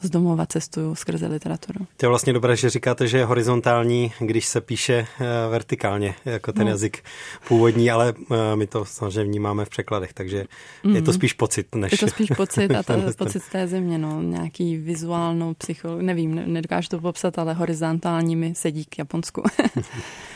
[0.00, 1.86] z domova cestuju skrze literaturu.
[1.96, 6.52] To je vlastně dobré, že říkáte, že je horizontální, když se píše eh, vertikálně, jako
[6.52, 6.70] ten no.
[6.70, 7.04] jazyk
[7.48, 10.44] původní, ale eh, my to samozřejmě vnímáme v překladech, takže
[10.84, 10.94] mm-hmm.
[10.94, 11.18] je to mhm.
[11.18, 11.92] spíš pocit, než...
[11.92, 16.52] Je to spíš pocit a to pocit z té země, no, nějaký vizuálnou psycho, nevím,
[16.52, 19.42] nedokážu to popsat, ale horizontální mi sedí k Japonsku.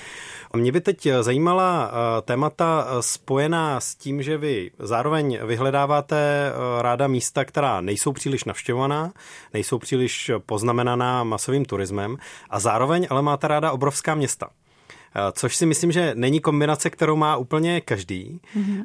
[0.56, 6.82] Mě by teď zajímala eh, témata eh, spojená s tím, že vy zároveň vyhledáváte eh,
[6.82, 9.12] ráda místa, která nejsou příliš navštěvovaná,
[9.54, 12.16] nejsou příliš poznamenaná masovým turismem
[12.50, 14.48] a zároveň ale máte ráda obrovská města.
[15.32, 18.40] Což si myslím, že není kombinace, kterou má úplně každý.
[18.56, 18.84] Mm-hmm.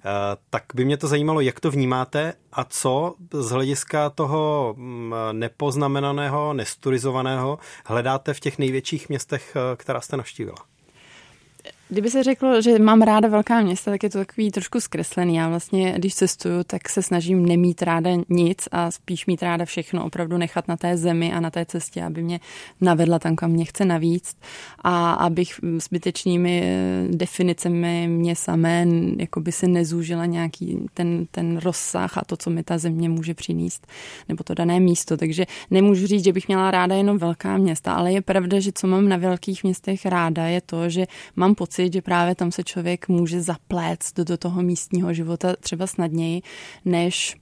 [0.49, 6.53] Tak by mě to zajímalo, jak to vnímáte a co z hlediska toho mm, nepoznamenaného,
[6.53, 10.74] nesturizovaného hledáte v těch největších městech, která jste navštívila.
[11.89, 15.35] Kdyby se řeklo, že mám ráda velká města, tak je to takový trošku zkreslený.
[15.35, 20.05] Já vlastně, když cestuju, tak se snažím nemít ráda nic a spíš mít ráda všechno,
[20.05, 22.39] opravdu nechat na té zemi a na té cestě, aby mě
[22.81, 24.37] navedla tam, kam mě chce navíc
[24.83, 28.85] a abych zbytečnými eh, definicemi mě samé
[29.17, 33.87] jakoby si nezúžila nějaký ten, ten rozsah a to, co mi ta země může přinést,
[34.29, 35.17] nebo to dané místo.
[35.17, 38.87] Takže nemůžu říct, že bych měla ráda jenom velká města, ale je pravda, že co
[38.87, 42.63] mám na velkých městech ráda, je to, že mám pocit, pocit, že právě tam se
[42.63, 46.41] člověk může zapléct do, do toho místního života třeba snadněji,
[46.85, 47.37] než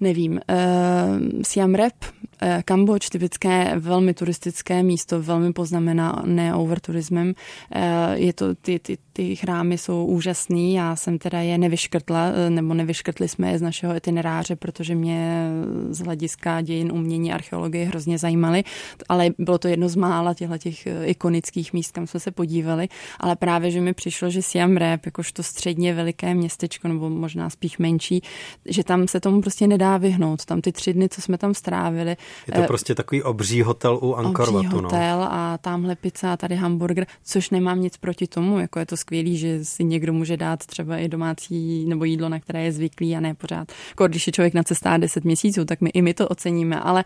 [0.00, 1.94] nevím, uh, Siam Rap,
[2.42, 7.28] uh, Kambodž, typické velmi turistické místo, velmi poznamenané overturismem.
[7.28, 12.74] Uh, je to, ty, ty, ty chrámy jsou úžasný, já jsem teda je nevyškrtla, nebo
[12.74, 15.48] nevyškrtli jsme je z našeho itineráře, protože mě
[15.90, 18.64] z hlediska dějin umění archeologie hrozně zajímaly,
[19.08, 22.88] ale bylo to jedno z mála těchto těch ikonických míst, kam jsme se podívali,
[23.20, 27.78] ale právě, že mi přišlo, že Siam Rap, jakožto středně veliké městečko, nebo možná spíš
[27.78, 28.22] menší,
[28.66, 30.44] že tam se tomu prostě nedá vyhnout.
[30.44, 32.16] Tam ty tři dny, co jsme tam strávili.
[32.46, 34.82] Je to eh, prostě takový obří hotel u Angkor Obří no.
[34.82, 35.32] hotel no.
[35.32, 38.58] a tamhle pizza a tady hamburger, což nemám nic proti tomu.
[38.58, 42.40] Jako je to skvělý, že si někdo může dát třeba i domácí nebo jídlo, na
[42.40, 43.72] které je zvyklý a ne pořád.
[43.88, 47.04] Jako když je člověk na cestách 10 měsíců, tak my i my to oceníme, ale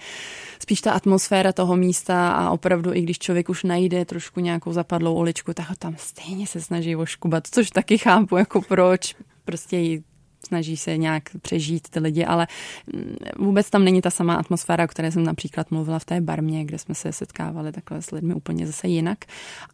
[0.59, 5.15] spíš ta atmosféra toho místa a opravdu i když člověk už najde trošku nějakou zapadlou
[5.15, 10.01] uličku, tak ho tam stejně se snaží oškubat, což taky chápu, jako proč prostě
[10.49, 12.47] snaží se nějak přežít ty lidi, ale
[12.93, 16.65] mm, vůbec tam není ta samá atmosféra, o které jsem například mluvila v té barmě,
[16.65, 19.19] kde jsme se setkávali takhle s lidmi úplně zase jinak.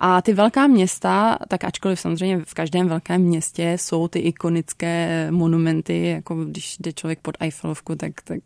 [0.00, 6.06] A ty velká města, tak ačkoliv samozřejmě v každém velkém městě jsou ty ikonické monumenty,
[6.06, 8.40] jako když jde člověk pod Eiffelovku, tak, tak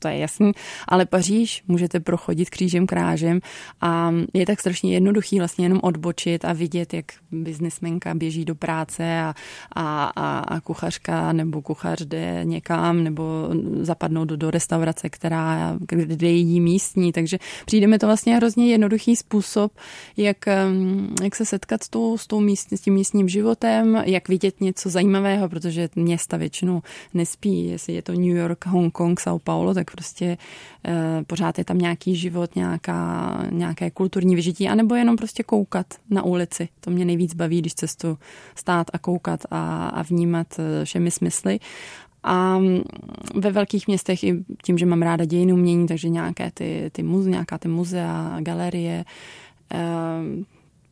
[0.00, 0.52] to je jasný,
[0.88, 3.40] ale Paříž můžete prochodit křížem krážem
[3.80, 9.20] a je tak strašně jednoduchý vlastně jenom odbočit a vidět, jak biznismenka běží do práce
[9.20, 9.34] a,
[9.74, 13.48] a, a, a kuchařka nebo kuchař jde někam nebo
[13.80, 19.16] zapadnou do, do restaurace, která, kde jedí místní, takže přijde mi to vlastně hrozně jednoduchý
[19.16, 19.72] způsob,
[20.16, 20.36] jak,
[21.22, 24.90] jak se setkat s, tou, s, tou míst, s tím místním životem, jak vidět něco
[24.90, 26.82] zajímavého, protože města většinou
[27.14, 30.38] nespí, jestli je to New York, Hongkong, São Paulo, tak prostě
[30.86, 36.22] e, pořád je tam nějaký život, nějaká, nějaké kulturní vyžití, anebo jenom prostě koukat na
[36.22, 36.68] ulici.
[36.80, 38.18] To mě nejvíc baví, když cestu
[38.54, 41.60] stát a koukat a, a vnímat eh, všemi smysly.
[42.22, 42.82] A mm,
[43.34, 47.30] ve velkých městech i tím, že mám ráda dějiny umění, takže nějaké ty, ty muze,
[47.30, 49.04] nějaká ty muzea, galerie,
[49.74, 49.78] e,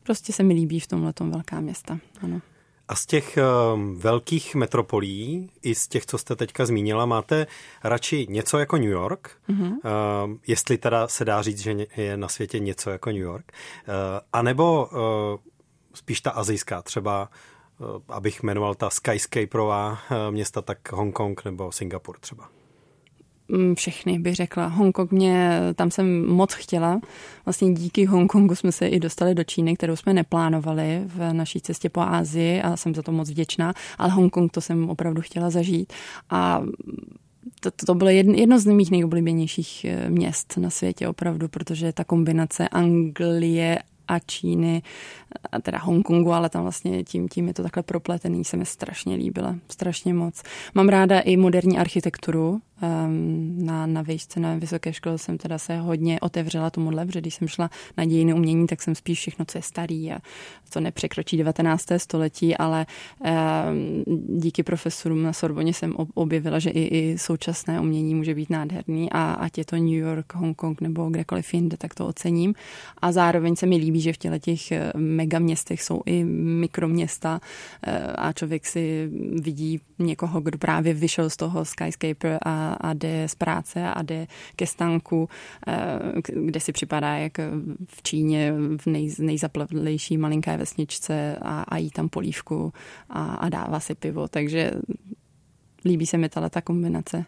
[0.03, 1.99] prostě se mi líbí v tomhle velká města.
[2.23, 2.41] Ano.
[2.89, 7.47] A z těch uh, velkých metropolí, i z těch, co jste teďka zmínila, máte
[7.85, 9.31] radši něco jako New York?
[9.49, 10.39] Mm-hmm.
[10.47, 13.53] Jestli teda se dá říct, že je na světě něco jako New York.
[13.89, 13.95] Uh,
[14.33, 14.99] a nebo uh,
[15.95, 17.29] spíš ta azijská, třeba
[18.09, 19.99] abych jmenoval ta skyscaperová
[20.31, 22.49] města, tak Hongkong nebo Singapur třeba.
[23.49, 24.67] Mm, všechny, bych řekla.
[24.67, 27.01] Hongkong mě, tam jsem moc chtěla.
[27.45, 31.89] Vlastně díky Hongkongu jsme se i dostali do Číny, kterou jsme neplánovali v naší cestě
[31.89, 35.93] po Ázii a jsem za to moc vděčná, ale Hongkong to jsem opravdu chtěla zažít.
[36.31, 36.63] A
[37.61, 42.69] to, to bylo jedno, z mých nejoblíbenějších eh, měst na světě opravdu, protože ta kombinace
[42.69, 44.83] Anglie a Číny,
[45.53, 49.15] a teda Hongkongu, ale tam vlastně tím, tím je to takhle propletený, se mi strašně
[49.17, 50.43] líbila, strašně moc.
[50.75, 56.21] Mám ráda i moderní architekturu, na, na výšce, na vysoké škole jsem teda se hodně
[56.21, 59.63] otevřela tomuhle, protože když jsem šla na dějiny umění, tak jsem spíš všechno, co je
[59.63, 60.19] starý a
[60.71, 61.87] co nepřekročí 19.
[61.97, 62.87] století, ale
[63.25, 69.13] ehm, díky profesorům na Sorboně jsem objevila, že i, i současné umění může být nádherný
[69.13, 72.55] a ať je to New York, Hongkong nebo kdekoliv jinde, tak to ocením.
[73.03, 77.41] A zároveň se mi líbí, že v těle těch eh, megaměstech jsou i mikroměsta
[77.83, 79.11] eh, a člověk si
[79.41, 84.27] vidí někoho, kdo právě vyšel z toho skyscraper a a jde z práce a jde
[84.57, 85.29] ke stanku,
[85.67, 85.75] eh,
[86.35, 87.39] kde si připadá jak
[87.87, 92.73] v Číně v nej, nejzaplavlejší malinké vesničce a, a jí tam polívku
[93.11, 94.73] a, a dává si pivo, takže
[95.85, 97.25] líbí se mi ta kombinace.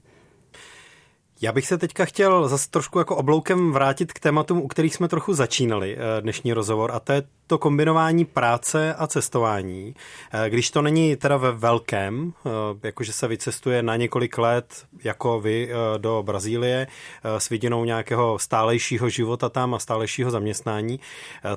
[1.42, 5.08] Já bych se teďka chtěl zase trošku jako obloukem vrátit k tématům, u kterých jsme
[5.08, 9.94] trochu začínali eh, dnešní rozhovor, a to je to kombinování práce a cestování.
[10.32, 12.50] Eh, když to není teda ve velkém, eh,
[12.86, 16.86] jakože se vycestuje na několik let, jako vy, do Brazílie
[17.24, 21.00] s vidinou nějakého stálejšího života tam a stálejšího zaměstnání,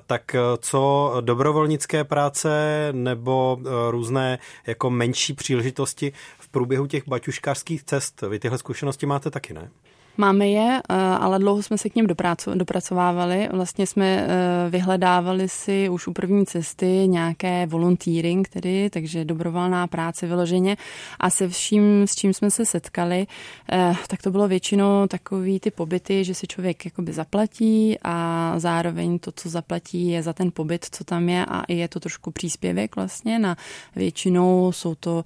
[0.08, 2.50] tak co dobrovolnické práce
[2.91, 6.13] nebo různé jako menší příležitosti
[6.54, 8.22] průběhu těch baťuškářských cest.
[8.22, 9.70] Vy tyhle zkušenosti máte taky, ne?
[10.17, 12.08] Máme je, eh, ale dlouho jsme se k něm
[12.54, 13.49] dopracovávali.
[13.52, 20.28] Vlastně jsme eh, vyhledávali si už u první cesty nějaké volunteering, tedy, takže dobrovolná práce
[20.28, 20.78] vyloženě.
[21.19, 23.28] A se vším, s čím jsme se setkali,
[23.71, 29.19] eh, tak to bylo většinou takový ty pobyty, že si člověk jakoby zaplatí a zároveň
[29.19, 32.95] to, co zaplatí, je za ten pobyt, co tam je a je to trošku příspěvek
[32.95, 33.39] vlastně.
[33.39, 33.58] Na
[33.95, 35.23] většinou jsou to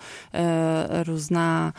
[1.04, 1.74] různá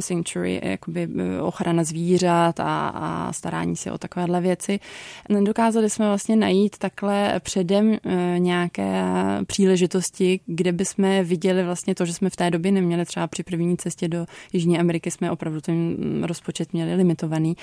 [0.00, 1.08] sanctuary, jakoby
[1.40, 4.80] ochrana zvířat, zvířat a, a starání se o takovéhle věci.
[5.28, 9.04] Nedokázali jsme vlastně najít takhle předem e, nějaké
[9.46, 13.76] příležitosti, kde bychom viděli vlastně to, že jsme v té době neměli třeba při první
[13.76, 17.56] cestě do Jižní Ameriky, jsme opravdu ten rozpočet měli limitovaný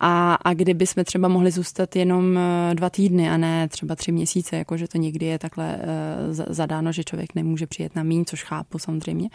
[0.00, 4.12] a, a kdyby jsme třeba mohli zůstat jenom e, dva týdny a ne třeba tři
[4.12, 8.44] měsíce, jakože to někdy je takhle e, zadáno, že člověk nemůže přijet na míň, což
[8.44, 9.28] chápu samozřejmě.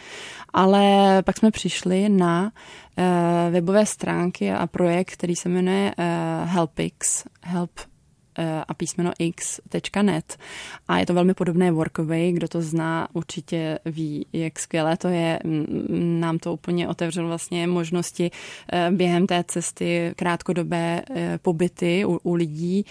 [0.54, 2.52] Ale pak jsme přišli na
[3.49, 7.71] webové stránky a projekt, který se jmenuje uh, Helpix, help
[8.38, 10.38] eh, a písmeno x.net
[10.88, 15.39] a je to velmi podobné Workaway, kdo to zná, určitě ví, jak skvělé to je.
[16.19, 18.32] Nám to úplně otevřelo vlastně možnosti
[18.73, 21.01] eh, během té cesty krátkodobé
[21.41, 22.86] pobyty u, u lidí.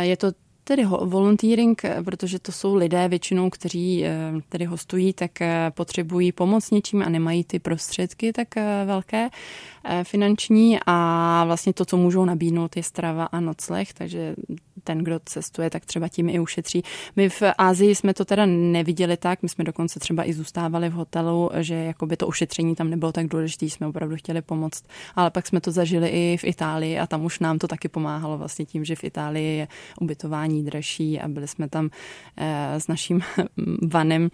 [0.00, 0.32] Je to
[0.64, 6.70] Tedy volunteering, protože to jsou lidé většinou, kteří eh, tedy hostují, tak eh, potřebují pomoc
[6.70, 9.28] něčím a nemají ty prostředky tak eh, velké
[10.02, 10.78] finanční.
[10.86, 14.34] A vlastně to, co můžou nabídnout, je strava a nocleh, takže
[14.84, 16.82] ten, kdo cestuje, tak třeba tím i ušetří.
[17.16, 20.92] My v Ázii jsme to teda neviděli tak, my jsme dokonce třeba i zůstávali v
[20.92, 24.84] hotelu, že jakoby to ušetření tam nebylo tak důležité, jsme opravdu chtěli pomoct.
[25.16, 28.38] Ale pak jsme to zažili i v Itálii a tam už nám to taky pomáhalo
[28.38, 29.68] vlastně tím, že v Itálii je
[30.00, 31.90] ubytování dražší a byli jsme tam
[32.36, 33.20] eh, s naším
[33.82, 34.30] vanem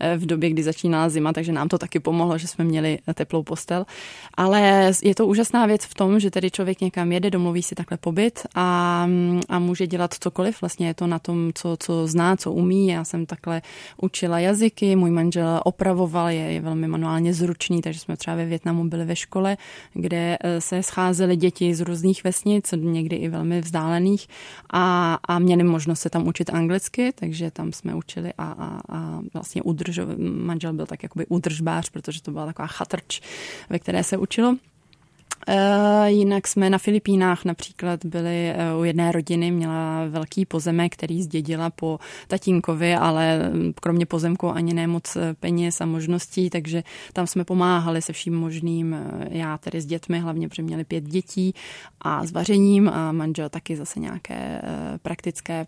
[0.00, 3.42] eh, v době, kdy začínala zima, takže nám to taky pomohlo, že jsme měli teplou
[3.42, 3.86] postel.
[4.34, 7.98] Ale je to úžasná věc v tom, že tedy člověk někam jede, domluví si takhle
[7.98, 9.08] pobyt a,
[9.48, 10.60] a může dělat cokoliv.
[10.60, 12.88] Vlastně je to na tom, co, co zná, co umí.
[12.88, 13.62] Já jsem takhle
[14.02, 18.88] učila jazyky, můj manžel opravoval, je, je velmi manuálně zručný, takže jsme třeba ve Větnamu
[18.88, 19.56] byli ve škole,
[19.94, 24.28] kde eh, se scházely děti z různých vesnic, někdy i velmi vzdálených
[24.70, 29.20] a, a měli možnost se tam učit anglicky, takže tam jsme učili a, a, a
[29.34, 33.20] vlastně udrž, manžel byl tak jakoby udržbář, protože to byla taková chatrč,
[33.70, 34.56] ve které se učilo.
[35.48, 41.22] Uh, jinak jsme na Filipínách například byli uh, u jedné rodiny, měla velký pozemek, který
[41.22, 46.82] zdědila po tatínkovi, ale mm, kromě pozemku ani ne moc eh, peněz a možností, takže
[47.12, 48.96] tam jsme pomáhali se vším možným.
[49.30, 51.54] Já tedy s dětmi, hlavně protože měli pět dětí
[52.00, 54.62] a s vařením a manžel taky zase nějaké
[55.02, 55.66] praktické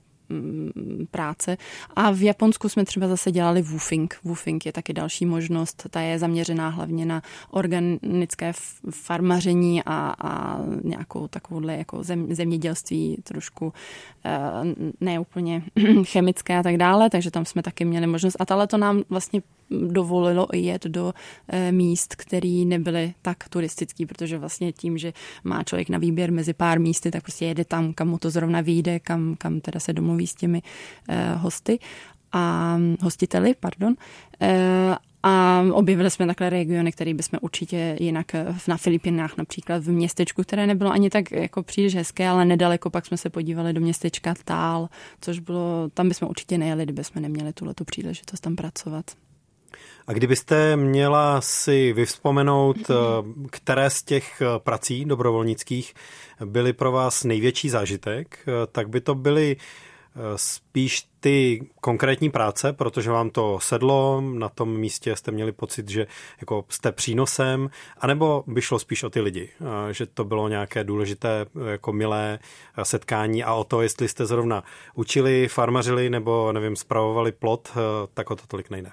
[1.11, 1.57] práce.
[1.97, 4.17] A v Japonsku jsme třeba zase dělali woofing.
[4.25, 5.87] Woofing je taky další možnost.
[5.91, 8.53] Ta je zaměřená hlavně na organické
[8.91, 13.73] farmaření a, a nějakou takovouhle jako zem, zemědělství trošku
[14.25, 14.41] eh,
[15.01, 15.63] neúplně
[16.05, 18.37] chemické a tak dále, takže tam jsme taky měli možnost.
[18.41, 21.13] A tohle to nám vlastně dovolilo jet do
[21.49, 25.13] eh, míst, které nebyly tak turistický, protože vlastně tím, že
[25.45, 28.61] má člověk na výběr mezi pár místy, tak prostě jede tam, kam mu to zrovna
[28.61, 30.63] vyjde, kam, kam teda se domluví s těmi
[31.09, 31.79] eh, hosty
[32.33, 33.95] a hostiteli, pardon.
[34.41, 34.97] Eh,
[35.27, 38.33] a objevili jsme takhle regiony, které bychom určitě jinak
[38.69, 43.07] na Filipinách například v městečku, které nebylo ani tak jako příliš hezké, ale nedaleko pak
[43.07, 44.89] jsme se podívali do městečka Tál,
[45.21, 49.05] což bylo, tam bychom určitě nejeli, kdyby jsme neměli tuhle příležitost tam pracovat.
[50.07, 52.95] A kdybyste měla si vyvzpomenout, eh,
[53.51, 55.95] které z těch eh, prací dobrovolnických
[56.45, 59.57] byly pro vás největší zážitek, eh, tak by to byly
[60.37, 66.07] spíš ty konkrétní práce, protože vám to sedlo, na tom místě jste měli pocit, že
[66.41, 69.49] jako jste přínosem, anebo by šlo spíš o ty lidi,
[69.91, 72.39] že to bylo nějaké důležité, jako milé
[72.83, 77.73] setkání a o to, jestli jste zrovna učili, farmařili nebo nevím, spravovali plot,
[78.15, 78.91] tak o to tolik nejde.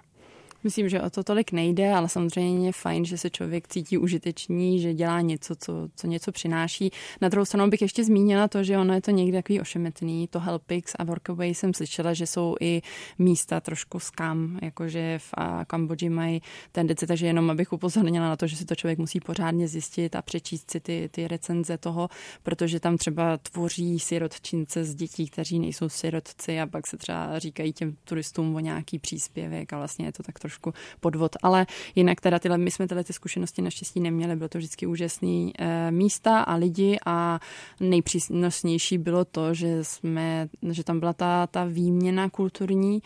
[0.64, 4.82] Myslím, že o to tolik nejde, ale samozřejmě je fajn, že se člověk cítí užitečný,
[4.82, 6.92] že dělá něco, co, co něco přináší.
[7.22, 10.28] Na druhou stranu bych ještě zmínila to, že ono je to někdy takový ošemetný.
[10.28, 12.82] To Helpix a Workaway jsem slyšela, že jsou i
[13.20, 15.34] místa trošku skam, jakože v
[15.68, 16.42] Kambodži mají
[16.72, 20.22] tendenci, takže jenom abych upozornila na to, že si to člověk musí pořádně zjistit a
[20.22, 22.10] přečíst si ty, ty recenze toho,
[22.44, 27.74] protože tam třeba tvoří sirotčince z dětí, kteří nejsou sirotci a pak se třeba říkají
[27.74, 31.36] těm turistům o nějaký příspěvek a vlastně je to tak trošku trošku podvod.
[31.44, 35.54] Ale jinak teda tyhle, my jsme tyhle ty zkušenosti naštěstí neměli, bylo to vždycky úžasný
[35.60, 37.40] e, místa a lidi a
[37.80, 43.02] nejpřínosnější bylo to, že jsme, že tam byla ta, ta výměna kulturní,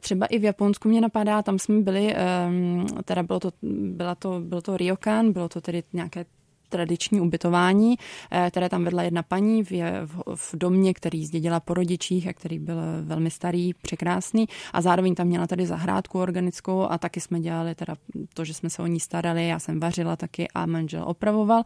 [0.00, 2.14] třeba i v Japonsku mě napadá, tam jsme byli,
[2.48, 6.24] um, teda bylo to, byla to, bylo to ryokan, bylo to tedy nějaké
[6.68, 7.94] tradiční ubytování,
[8.30, 9.70] eh, které tam vedla jedna paní v,
[10.06, 14.48] v, v domě, který zdědila po rodičích a který byl velmi starý, překrásný.
[14.72, 17.94] A zároveň tam měla tady zahrádku organickou a taky jsme dělali teda
[18.34, 21.62] to, že jsme se o ní starali, já jsem vařila taky a manžel opravoval.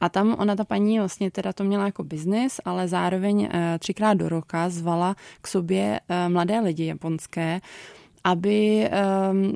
[0.00, 4.14] A tam ona ta paní vlastně teda to měla jako biznis, ale zároveň eh, třikrát
[4.14, 7.60] do roka zvala k sobě eh, mladé lidi japonské,
[8.24, 8.90] aby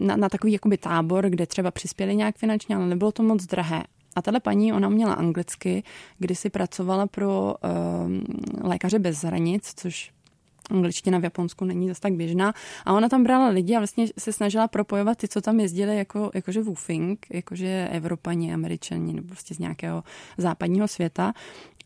[0.01, 3.83] na, na takový jakoby tábor, kde třeba přispěli nějak finančně, ale nebylo to moc drahé.
[4.17, 5.83] A tahle paní, ona měla anglicky,
[6.19, 10.13] kdy si pracovala pro uh, lékaře bez hranic, což
[10.71, 12.55] angličtina v Japonsku není zase tak běžná.
[12.85, 16.31] A ona tam brala lidi a vlastně se snažila propojovat ty, co tam jezdili jako,
[16.35, 20.05] jakože woofing, jakože Evropani, Američani nebo prostě z nějakého
[20.39, 21.33] západního světa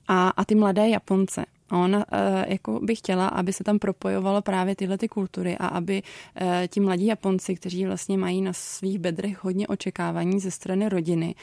[0.08, 1.44] a, a ty mladé Japonce.
[1.70, 2.04] A ona uh,
[2.46, 6.80] jako by chtěla, aby se tam propojovalo právě tyhle ty kultury a aby uh, ti
[6.80, 11.34] mladí Japonci, kteří vlastně mají na svých bedrech hodně očekávání ze strany rodiny,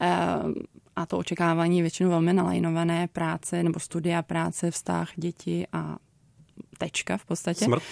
[0.00, 0.52] uh,
[0.96, 5.96] a to očekávání je většinou velmi nalajnované práce nebo studia práce, vztah, děti a
[6.82, 7.64] tečka v podstatě.
[7.64, 7.82] Smrt.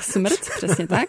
[0.00, 1.08] Smrt, přesně tak.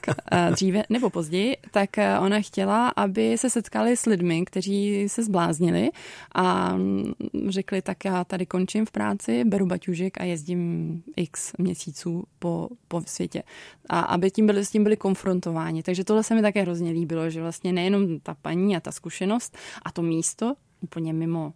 [0.52, 5.90] Dříve nebo později, tak eh, ona chtěla, aby se setkali s lidmi, kteří se zbláznili
[6.36, 7.14] a mm,
[7.50, 13.02] řekli, tak já tady končím v práci, beru baťužek a jezdím x měsíců po, po
[13.06, 13.44] světě.
[13.90, 15.84] A aby tím byli, s tím byli konfrontováni.
[15.84, 19.58] Takže tohle se mi také hrozně líbilo, že vlastně nejenom ta paní a ta zkušenost
[19.86, 21.54] a to místo úplně mimo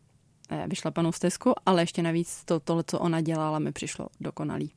[0.50, 4.72] eh, vyšlapanou stezku, ale ještě navíc to, tohle, co ona dělala, mi přišlo dokonalý.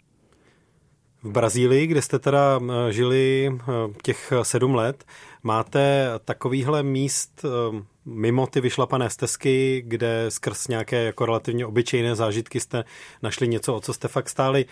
[1.27, 3.63] V Brazílii, kde jste teda eh, žili eh,
[4.03, 5.05] těch sedm let,
[5.43, 12.61] máte takovýhle míst eh, mimo ty vyšlapané stezky, kde skrz nějaké jako relativně obyčejné zážitky
[12.61, 12.85] jste
[13.23, 14.67] našli něco, o co jste fakt stáli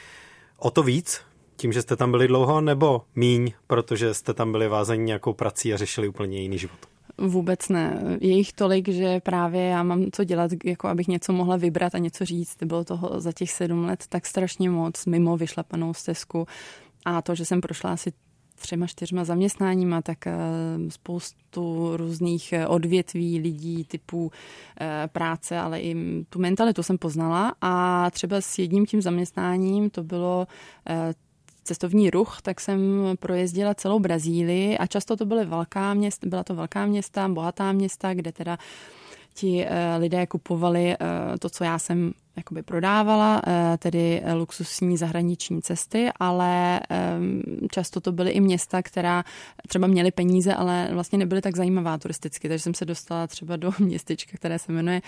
[0.59, 1.21] o to víc,
[1.57, 5.75] tím, že jste tam byli dlouho, nebo míň, protože jste tam byli vázaní nějakou prací
[5.75, 6.94] a řešili úplně jiný život?
[7.19, 8.19] Vůbec ne.
[8.21, 11.99] Je jich tolik, že právě já mám co dělat, jako abych něco mohla vybrat a
[11.99, 12.57] něco říct.
[12.65, 16.47] Bylo toho za těch sedm let tak strašně moc mimo vyšlapanou stezku.
[17.05, 18.13] A to, že jsem prošla asi
[18.55, 20.35] třema, čtyřma zaměstnáníma, tak eh,
[20.89, 24.33] spoustu různých eh, odvětví lidí, typu
[24.81, 25.97] eh, práce, ale i
[26.29, 30.47] tu mentalitu jsem poznala a třeba s jedním tím zaměstnáním to bylo
[31.65, 32.81] cestovní ruch, tak jsem
[33.19, 38.15] projezdila celou Brazílii a často to byly velká města, byla to velká města, bohatá města,
[38.15, 38.59] kde teda
[39.35, 39.67] ti
[39.99, 40.97] lidé kupovali
[41.41, 43.43] to, co já jsem jakoby prodávala,
[43.79, 46.81] tedy luxusní zahraniční cesty, ale
[47.71, 49.25] často to byly i města, která
[49.69, 53.73] třeba měly peníze, ale vlastně nebyly tak zajímavá turisticky, takže jsem se dostala třeba do
[53.79, 55.03] městečka, které se jmenuje,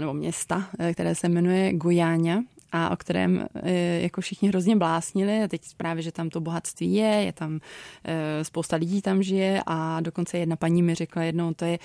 [0.00, 2.42] nebo města, které se jmenuje Gujáňa
[2.72, 6.94] a o kterém e, jako všichni hrozně blásnili a teď právě, že tam to bohatství
[6.94, 7.60] je, je tam
[8.04, 11.78] e, spousta lidí tam žije a dokonce jedna paní mi řekla jednou, to je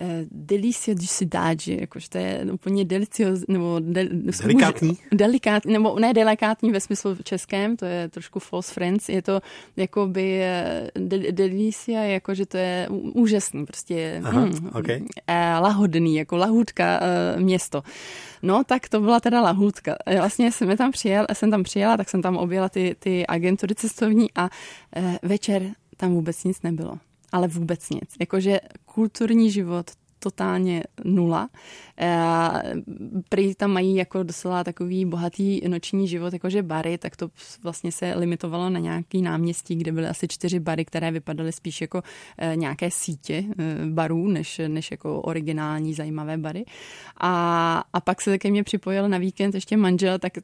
[0.00, 4.06] e, delicio di ciudad, jakože to je úplně delicio, nebo del,
[4.42, 4.98] delikátní?
[5.12, 9.40] Delikátní, nebo ne delikátní ve smyslu českém, to je trošku false friends, je to
[9.76, 10.42] jakoby
[10.94, 15.02] de, delicia, jakože to je úžasný, prostě Aha, mm, okay.
[15.60, 17.00] lahodný, jako lahůdka
[17.36, 17.82] město.
[18.42, 19.96] No, tak to byla teda lahůdka.
[20.30, 24.26] Vlastně jsem tam přijel, jsem tam přijela, tak jsem tam objela ty, ty agentury cestovní
[24.34, 24.50] a
[24.96, 25.62] e, večer
[25.96, 26.98] tam vůbec nic nebylo.
[27.32, 28.14] Ale vůbec nic.
[28.20, 29.90] Jakože kulturní život
[30.20, 31.48] totálně nula.
[33.28, 37.28] Prý tam mají jako docela takový bohatý noční život, jakože bary, tak to
[37.62, 42.02] vlastně se limitovalo na nějaký náměstí, kde byly asi čtyři bary, které vypadaly spíš jako
[42.38, 46.64] e, nějaké sítě e, barů, než, než jako originální zajímavé bary.
[47.16, 50.42] A, a pak se ke mně připojil na víkend ještě manžel, tak e,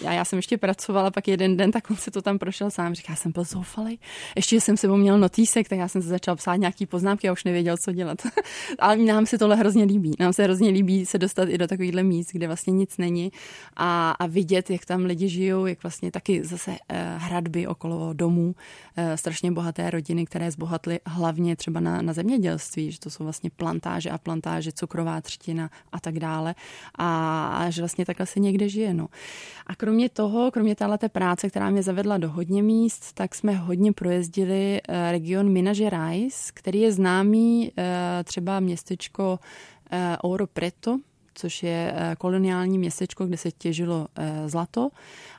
[0.00, 2.94] já, já jsem ještě pracovala pak jeden den, tak on se to tam prošel sám.
[2.94, 4.00] Říká, já jsem byl zoufalý.
[4.36, 7.44] Ještě jsem sebou měl notýsek, tak já jsem se začal psát nějaký poznámky a už
[7.44, 8.18] nevěděl, co dělat.
[8.78, 10.12] Ale nám se tohle hrozně líbí.
[10.20, 13.32] Nám se hrozně líbí se dostat i do takovýchhle míst, kde vlastně nic není
[13.76, 16.76] a, a vidět, jak tam lidi žijou, jak vlastně taky zase uh,
[17.16, 18.54] hradby okolo domů,
[18.98, 23.50] uh, strašně bohaté rodiny, které zbohatly hlavně třeba na, na zemědělství, že to jsou vlastně
[23.50, 26.54] plantáže a plantáže, cukrová třtina a tak dále
[26.94, 28.94] a, a že vlastně takhle se někde žije.
[28.94, 29.08] No.
[29.66, 33.92] A kromě toho, kromě téhle práce, která mě zavedla do hodně míst, tak jsme hodně
[33.92, 37.72] projezdili uh, region Minas Gerais, který je známý
[38.24, 38.60] třeba
[38.94, 39.38] městečko
[40.24, 40.98] Ouro Preto,
[41.34, 44.88] což je eh, koloniální městečko, kde se těžilo eh, zlato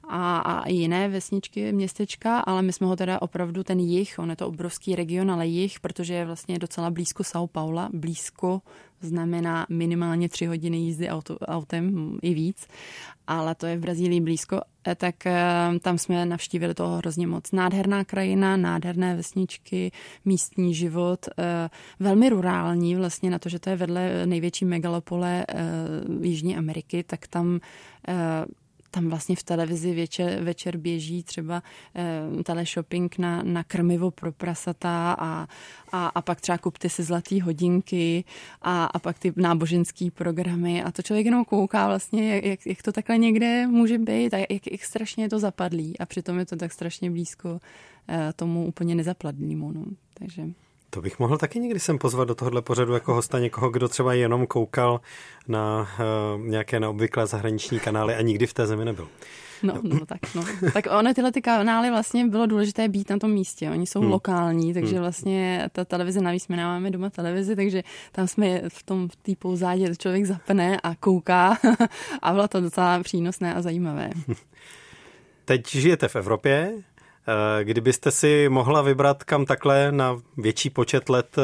[0.09, 4.35] a, a jiné vesničky, městečka, ale my jsme ho teda opravdu ten jich, on je
[4.35, 8.61] to obrovský region, ale jich, protože je vlastně docela blízko São Paula, blízko
[9.01, 12.67] znamená minimálně tři hodiny jízdy auto, autem, i víc,
[13.27, 15.33] ale to je v Brazílii blízko, e, tak e,
[15.81, 17.51] tam jsme navštívili toho hrozně moc.
[17.51, 19.91] Nádherná krajina, nádherné vesničky,
[20.25, 25.45] místní život, e, velmi rurální vlastně na to, že to je vedle největší megalopole
[26.21, 27.59] Jižní Ameriky, tak tam
[28.95, 31.63] tam vlastně v televizi večer, večer běží třeba
[31.95, 35.47] e, teleshopping na, na krmivo pro prasata a,
[35.91, 38.23] a, a pak třeba kupty si zlatý hodinky
[38.61, 42.91] a, a pak ty náboženský programy a to člověk jenom kouká vlastně, jak, jak to
[42.91, 46.55] takhle někde může být a jak, jak strašně je to zapadlý a přitom je to
[46.55, 47.59] tak strašně blízko
[48.09, 49.71] e, tomu úplně nezapladnému.
[49.71, 49.85] No.
[50.13, 50.64] Takže...
[50.95, 54.13] To bych mohl taky někdy sem pozvat do tohohle pořadu jako hosta někoho, kdo třeba
[54.13, 55.01] jenom koukal
[55.47, 55.87] na
[56.35, 59.07] uh, nějaké neobvyklé zahraniční kanály a nikdy v té zemi nebyl.
[59.63, 60.45] No, no tak, no.
[60.73, 63.69] tak ono tyhle ty kanály vlastně bylo důležité být na tom místě.
[63.69, 64.11] Oni jsou hmm.
[64.11, 65.01] lokální, takže hmm.
[65.01, 69.31] vlastně ta televize, navíc my nemáme doma televizi, takže tam jsme v tom v té
[69.39, 71.57] pouzádě člověk zapne a kouká
[72.21, 74.09] a bylo to docela přínosné a zajímavé.
[75.45, 76.73] Teď žijete v Evropě,
[77.63, 81.41] kdybyste si mohla vybrat, kam takhle na větší počet let eh,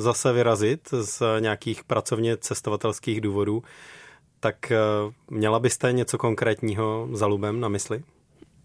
[0.00, 3.62] zase vyrazit z nějakých pracovně cestovatelských důvodů,
[4.40, 4.76] tak eh,
[5.30, 8.02] měla byste něco konkrétního za Lubem na mysli?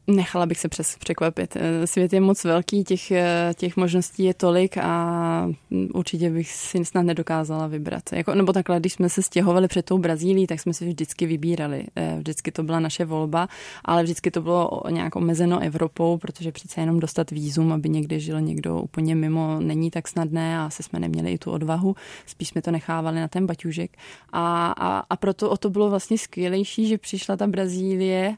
[0.09, 1.55] Nechala bych se přes překvapit.
[1.55, 5.51] Eh, svět je moc velký, těch, eh, těch možností je tolik a
[5.93, 8.03] určitě bych si snad nedokázala vybrat.
[8.13, 11.85] Jako, nebo takhle, když jsme se stěhovali před tou Brazílií, tak jsme si vždycky vybírali.
[11.95, 13.47] Eh, vždycky to byla naše volba,
[13.85, 18.41] ale vždycky to bylo nějak omezeno Evropou, protože přece jenom dostat výzum, aby někde žil
[18.41, 21.95] někdo úplně mimo, není tak snadné a asi jsme neměli i tu odvahu.
[22.25, 23.97] Spíš jsme to nechávali na ten baťužek.
[24.33, 28.37] A, a, a proto o to bylo vlastně skvělejší, že přišla ta Brazílie,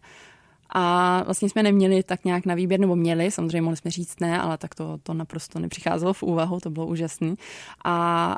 [0.71, 4.41] a vlastně jsme neměli tak nějak na výběr, nebo měli, samozřejmě mohli jsme říct ne,
[4.41, 7.35] ale tak to, to naprosto nepřicházelo v úvahu, to bylo úžasné.
[7.85, 8.37] A,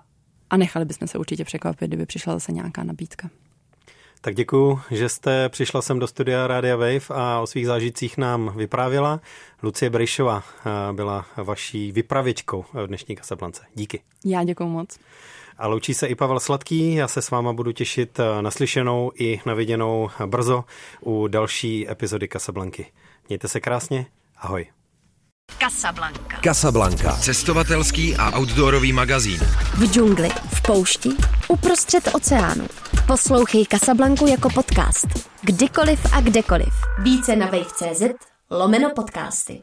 [0.50, 3.30] a nechali bychom se určitě překvapit, kdyby přišla zase nějaká nabídka.
[4.22, 8.54] Tak děkuji, že jste přišla sem do studia Radia Wave a o svých zážitcích nám
[8.56, 9.20] vyprávěla.
[9.64, 13.64] Lucie Brejšová eh, byla vaší vypravěčkou v dnešní Kasablance.
[13.76, 14.02] Díky.
[14.26, 15.00] Já děkuji moc.
[15.64, 16.94] A loučí se i Pavel Sladký.
[16.94, 20.64] Já se s váma budu těšit eh, na slyšenou i na viděnou brzo
[21.02, 22.92] u další epizody Kasablanky.
[23.30, 24.06] Mějte se krásně.
[24.38, 24.68] Ahoj.
[25.60, 26.38] Casablanca.
[26.44, 27.12] Casablanca.
[27.12, 29.40] Cestovatelský a outdoorový magazín.
[29.78, 31.10] V džungli, v poušti,
[31.48, 32.68] uprostřed oceánu.
[33.08, 35.08] Poslouchej Casablanku jako podcast.
[35.42, 36.74] Kdykoliv a kdekoliv.
[37.04, 38.04] Více na wave.cz
[38.52, 39.62] lomeno podcasty.